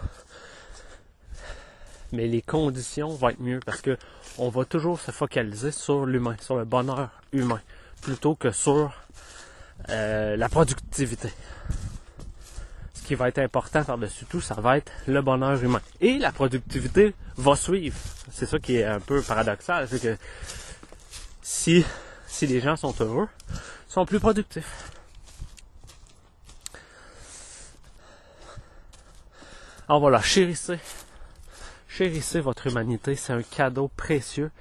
Mais 2.12 2.26
les 2.26 2.42
conditions 2.42 3.08
vont 3.08 3.30
être 3.30 3.40
mieux 3.40 3.60
parce 3.64 3.80
que 3.80 3.96
on 4.36 4.50
va 4.50 4.66
toujours 4.66 5.00
se 5.00 5.10
focaliser 5.10 5.72
sur 5.72 6.04
l'humain, 6.04 6.36
sur 6.42 6.56
le 6.56 6.66
bonheur 6.66 7.08
humain, 7.32 7.60
plutôt 8.02 8.34
que 8.34 8.50
sur 8.50 8.92
euh, 9.88 10.36
la 10.36 10.48
productivité 10.50 11.30
qui 13.06 13.14
va 13.14 13.28
être 13.28 13.38
important 13.38 13.82
par-dessus 13.82 14.26
tout, 14.26 14.42
ça 14.42 14.56
va 14.56 14.76
être 14.76 14.92
le 15.06 15.22
bonheur 15.22 15.64
humain. 15.64 15.80
Et 16.02 16.18
la 16.18 16.32
productivité 16.32 17.14
va 17.38 17.56
suivre. 17.56 17.96
C'est 18.30 18.46
ça 18.46 18.58
qui 18.58 18.76
est 18.76 18.84
un 18.84 19.00
peu 19.00 19.22
paradoxal, 19.22 19.88
c'est 19.88 20.02
que 20.02 20.16
si 21.40 21.82
les 22.42 22.60
gens 22.60 22.76
sont 22.76 22.94
heureux, 23.00 23.28
ils 23.48 23.92
sont 23.92 24.04
plus 24.04 24.20
productifs. 24.20 24.92
Alors 29.90 29.98
voilà, 29.98 30.22
chérissez, 30.22 30.78
chérissez 31.88 32.38
votre 32.38 32.68
humanité, 32.68 33.16
c'est 33.16 33.32
un 33.32 33.42
cadeau 33.42 33.88
précieux. 33.88 34.52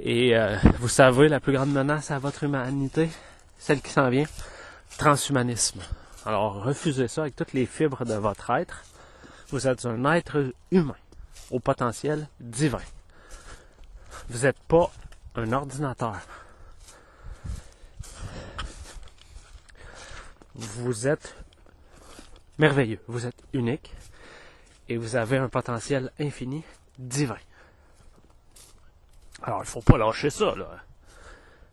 Et 0.00 0.36
euh, 0.36 0.56
vous 0.80 0.88
savez, 0.88 1.28
la 1.28 1.38
plus 1.38 1.52
grande 1.52 1.70
menace 1.70 2.10
à 2.10 2.18
votre 2.18 2.42
humanité, 2.42 3.08
celle 3.56 3.80
qui 3.80 3.92
s'en 3.92 4.10
vient, 4.10 4.26
transhumanisme. 4.98 5.80
Alors 6.26 6.60
refusez 6.64 7.06
ça 7.06 7.20
avec 7.20 7.36
toutes 7.36 7.52
les 7.52 7.66
fibres 7.66 8.04
de 8.04 8.14
votre 8.14 8.50
être. 8.50 8.82
Vous 9.50 9.68
êtes 9.68 9.86
un 9.86 10.12
être 10.12 10.52
humain 10.72 10.96
au 11.52 11.60
potentiel 11.60 12.26
divin. 12.40 12.82
Vous 14.28 14.44
n'êtes 14.44 14.58
pas 14.66 14.90
un 15.36 15.52
ordinateur. 15.52 16.16
Vous 20.56 21.06
êtes 21.06 21.36
merveilleux, 22.58 22.98
vous 23.06 23.24
êtes 23.24 23.40
unique 23.52 23.94
et 24.88 24.96
vous 24.96 25.16
avez 25.16 25.38
un 25.38 25.48
potentiel 25.48 26.12
infini 26.20 26.62
divin. 26.98 27.38
Alors, 29.42 29.60
il 29.62 29.66
faut 29.66 29.80
pas 29.80 29.98
lâcher 29.98 30.30
ça, 30.30 30.54
là. 30.54 30.68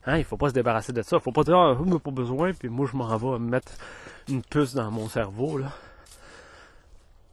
Hein, 0.06 0.18
il 0.18 0.24
faut 0.24 0.38
pas 0.38 0.50
se 0.50 0.54
débarrasser 0.54 0.94
de 0.94 1.02
ça. 1.02 1.18
Il 1.18 1.22
faut 1.22 1.32
pas 1.32 1.44
dire, 1.44 1.58
ah, 1.58 1.78
oh, 1.80 2.00
pas 2.00 2.12
besoin, 2.12 2.54
puis 2.54 2.70
moi 2.70 2.88
je 2.92 2.98
m'en 2.98 3.16
vais 3.18 3.40
me 3.40 3.50
mettre 3.50 3.74
une 4.28 4.42
puce 4.42 4.74
dans 4.74 4.90
mon 4.90 5.08
cerveau, 5.08 5.58
là. 5.58 5.72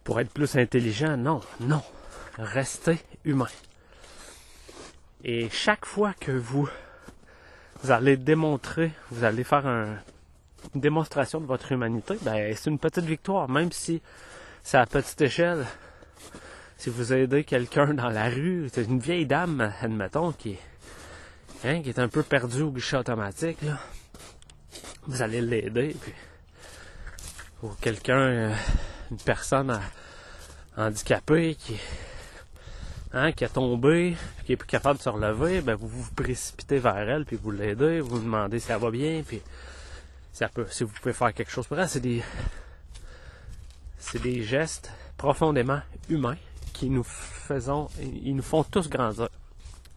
Pour 0.05 0.21
être 0.21 0.31
plus 0.31 0.57
intelligent. 0.57 1.17
Non, 1.17 1.41
non. 1.61 1.83
Restez 2.39 2.99
humain. 3.25 3.49
Et 5.25 5.49
chaque 5.51 5.87
fois 5.87 6.15
que 6.19 6.31
vous, 6.31 6.69
vous 7.83 7.91
allez 7.91 8.17
démontrer, 8.17 8.93
vous 9.11 9.25
allez 9.25 9.45
faire 9.45 9.67
un, 9.67 9.97
une 10.75 10.81
démonstration 10.81 11.41
de 11.41 11.47
votre 11.47 11.73
humanité, 11.73 12.17
ben, 12.23 12.55
c'est 12.55 12.71
une 12.71 12.79
petite 12.79 13.05
victoire, 13.05 13.49
même 13.49 13.73
si 13.73 14.01
c'est 14.63 14.79
à 14.79 14.87
petite 14.87 15.21
échelle. 15.21 15.67
Si 16.77 16.91
vous 16.91 17.13
aidez 17.13 17.45
quelqu'un 17.45 17.95
dans 17.95 18.11
la 18.11 18.29
rue, 18.29 18.69
c'est 18.73 18.85
une 18.85 19.01
vieille 19.01 19.27
dame, 19.27 19.73
admettons, 19.81 20.33
qui 20.33 20.53
est, 20.53 20.59
hein, 21.65 21.83
qui 21.83 21.89
est 21.89 21.99
un 21.99 22.09
peu 22.09 22.23
perdue 22.23 22.63
au 22.63 22.71
guichet 22.71 22.97
automatique, 22.97 23.63
là 23.63 23.79
vous 25.09 25.23
allez 25.23 25.41
l'aider, 25.41 25.97
puis 26.01 26.13
ou 27.63 27.71
quelqu'un, 27.81 28.21
euh, 28.21 28.55
une 29.11 29.17
personne 29.17 29.71
euh, 29.71 29.79
handicapée 30.77 31.57
qui, 31.57 31.77
hein, 33.13 33.33
qui 33.33 33.45
a 33.45 33.49
tombé, 33.49 34.17
qui 34.45 34.53
est 34.53 34.57
plus 34.57 34.69
capable 34.69 34.99
de 34.99 35.03
se 35.03 35.09
relever, 35.09 35.61
ben 35.63 35.75
vous 35.75 35.89
vous 35.89 36.11
précipitez 36.15 36.79
vers 36.79 36.97
elle, 36.97 37.25
puis 37.25 37.37
vous 37.43 37.51
l'aidez, 37.51 38.01
vous, 38.01 38.11
vous 38.11 38.21
demandez 38.21 38.61
si 38.61 38.71
elle 38.71 38.79
va 38.79 38.91
bien, 38.91 39.23
puis 39.27 39.41
ça 40.33 40.49
peut, 40.49 40.67
si 40.71 40.85
vous 40.85 40.93
pouvez 40.93 41.15
faire 41.15 41.33
quelque 41.33 41.51
chose 41.51 41.67
pour 41.67 41.81
elle. 41.81 41.89
C'est 41.89 42.01
des, 42.01 42.23
c'est 43.99 44.23
des 44.23 44.43
gestes 44.43 44.91
profondément 45.17 45.81
humains 46.09 46.37
qui 46.73 46.89
nous 46.89 47.03
faisons, 47.03 47.89
ils 48.01 48.35
nous 48.35 48.43
font 48.43 48.63
tous 48.63 48.89
grandir. 48.89 49.29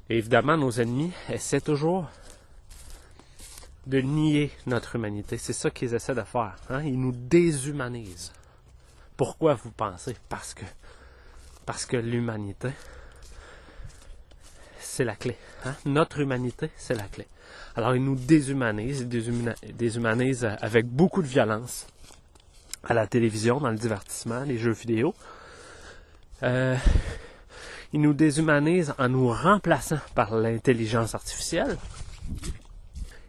Évidemment, 0.10 0.58
nos 0.58 0.72
ennemis 0.72 1.12
essaient 1.30 1.62
toujours 1.62 2.10
de 3.88 4.00
nier 4.00 4.52
notre 4.66 4.96
humanité. 4.96 5.38
C'est 5.38 5.54
ça 5.54 5.70
qu'ils 5.70 5.94
essaient 5.94 6.16
de 6.16 6.24
faire. 6.24 6.56
Hein? 6.70 6.82
Ils 6.84 7.00
nous 7.00 7.12
déshumanisent. 7.12 8.32
Pourquoi 9.16 9.54
vous 9.54 9.72
pensez? 9.72 10.16
Parce 10.30 10.54
que, 10.54 10.66
parce 11.66 11.86
que 11.86 11.98
l'humanité, 11.98 12.70
c'est 14.80 15.06
la 15.06 15.16
clé. 15.16 15.38
Hein? 15.66 15.76
Notre 15.86 16.20
humanité, 16.20 16.72
c'est 16.76 16.96
la 16.96 17.04
clé. 17.04 17.28
Alors 17.76 17.96
ils 17.96 18.04
nous 18.04 18.16
déshumanisent, 18.16 19.02
ils 19.02 19.76
déshumanisent 19.76 20.50
avec 20.60 20.88
beaucoup 20.88 21.22
de 21.22 21.28
violence 21.28 21.88
à 22.84 22.94
la 22.94 23.08
télévision, 23.08 23.60
dans 23.60 23.70
le 23.70 23.78
divertissement, 23.78 24.44
les 24.44 24.58
jeux 24.58 24.72
vidéo. 24.72 25.14
Euh, 26.44 26.76
ils 27.94 28.02
nous 28.02 28.14
déshumanisent 28.14 28.94
en 28.98 29.10
nous 29.10 29.30
remplaçant 29.30 30.00
par 30.16 30.36
l'intelligence 30.36 31.14
artificielle 31.14 31.78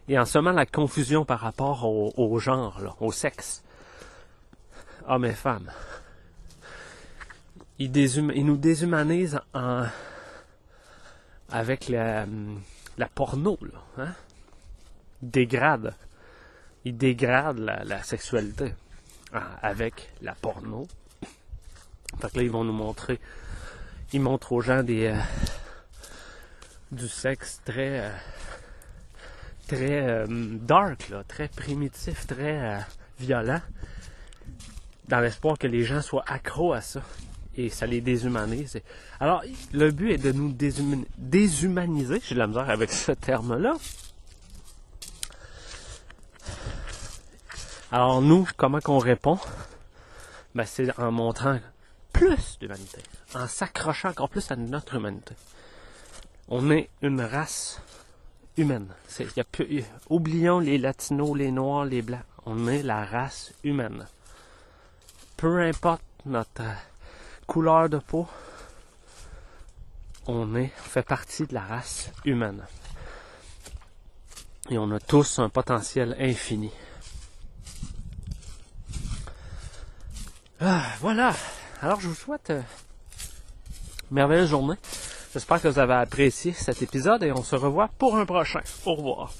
et 0.07 0.17
en 0.17 0.25
semant 0.25 0.51
la 0.51 0.65
confusion 0.65 1.25
par 1.25 1.39
rapport 1.39 1.85
au, 1.85 2.39
genre, 2.39 2.95
au 2.99 3.11
sexe, 3.11 3.63
hommes 5.07 5.25
et 5.25 5.33
femmes. 5.33 5.71
Ils, 7.79 7.91
nous 8.45 8.57
déshumanisent 8.57 9.39
en, 9.53 9.85
avec 11.49 11.89
la, 11.89 12.25
porno, 13.13 13.57
là, 13.61 14.03
hein? 14.03 14.13
Ils 15.21 15.29
dégradent. 15.29 15.95
Ils 16.85 16.97
dégradent 16.97 17.59
la, 17.59 18.03
sexualité 18.03 18.73
avec 19.61 20.11
la 20.21 20.33
porno. 20.35 20.87
Fait 22.21 22.31
que 22.31 22.37
là, 22.37 22.43
ils 22.43 22.51
vont 22.51 22.63
nous 22.63 22.73
montrer, 22.73 23.19
ils 24.13 24.21
montrent 24.21 24.51
aux 24.51 24.61
gens 24.61 24.83
des, 24.83 25.07
euh, 25.07 25.15
du 26.91 27.07
sexe 27.07 27.61
très, 27.65 28.01
euh, 28.01 28.11
très 29.67 30.01
euh, 30.07 30.25
dark, 30.29 31.09
là, 31.09 31.23
très 31.27 31.47
primitif, 31.47 32.27
très 32.27 32.79
violent, 33.19 33.61
dans 35.07 35.19
l'espoir 35.19 35.57
que 35.57 35.67
les 35.67 35.83
gens 35.83 36.01
soient 36.01 36.25
accros 36.27 36.73
à 36.73 36.81
ça. 36.81 37.01
Et 37.55 37.69
ça 37.69 37.85
les 37.85 38.01
déshumanise. 38.01 38.79
Alors, 39.19 39.43
le 39.73 39.91
but 39.91 40.11
est 40.11 40.17
de 40.17 40.31
nous 40.31 40.55
déshumaniser. 41.17 42.19
J'ai 42.23 42.33
de 42.33 42.39
la 42.39 42.47
misère 42.47 42.67
avec 42.67 42.91
ce 42.91 43.11
terme-là. 43.11 43.75
Alors, 47.93 48.23
nous, 48.23 48.47
comment 48.57 48.79
qu'on 48.79 48.97
répond? 48.97 49.37
Ben, 50.55 50.65
c'est 50.65 50.99
en 50.99 51.11
montrant 51.11 51.59
plus 52.11 52.57
d'humanité. 52.59 53.03
En 53.35 53.45
s'accrochant 53.45 54.09
encore 54.09 54.29
plus 54.29 54.49
à 54.49 54.55
notre 54.55 54.95
humanité. 54.95 55.35
On 56.47 56.71
est 56.71 56.89
une 57.03 57.21
race 57.21 57.79
humaine. 58.57 58.87
oublions 60.09 60.57
les 60.57 60.79
latinos, 60.79 61.37
les 61.37 61.51
noirs, 61.51 61.85
les 61.85 62.01
blancs. 62.01 62.25
On 62.47 62.67
est 62.67 62.81
la 62.81 63.05
race 63.05 63.53
humaine. 63.63 64.07
Peu 65.37 65.61
importe 65.61 66.01
notre 66.25 66.63
couleur 67.45 67.89
de 67.89 67.99
peau, 67.99 68.27
on 70.25 70.55
est, 70.55 70.71
fait 70.77 71.05
partie 71.05 71.45
de 71.45 71.53
la 71.53 71.61
race 71.61 72.09
humaine. 72.25 72.65
Et 74.71 74.79
on 74.79 74.89
a 74.89 74.99
tous 74.99 75.37
un 75.37 75.49
potentiel 75.49 76.15
infini. 76.19 76.71
Ah, 80.65 80.83
voilà. 81.01 81.33
Alors 81.81 81.99
je 81.99 82.07
vous 82.07 82.15
souhaite 82.15 82.49
une 82.49 82.55
euh, 82.55 82.61
merveilleuse 84.11 84.49
journée. 84.49 84.77
J'espère 85.33 85.61
que 85.61 85.67
vous 85.67 85.79
avez 85.79 85.95
apprécié 85.95 86.53
cet 86.53 86.81
épisode 86.81 87.21
et 87.23 87.33
on 87.33 87.43
se 87.43 87.57
revoit 87.57 87.89
pour 87.97 88.15
un 88.15 88.25
prochain. 88.25 88.61
Au 88.85 88.95
revoir. 88.95 89.33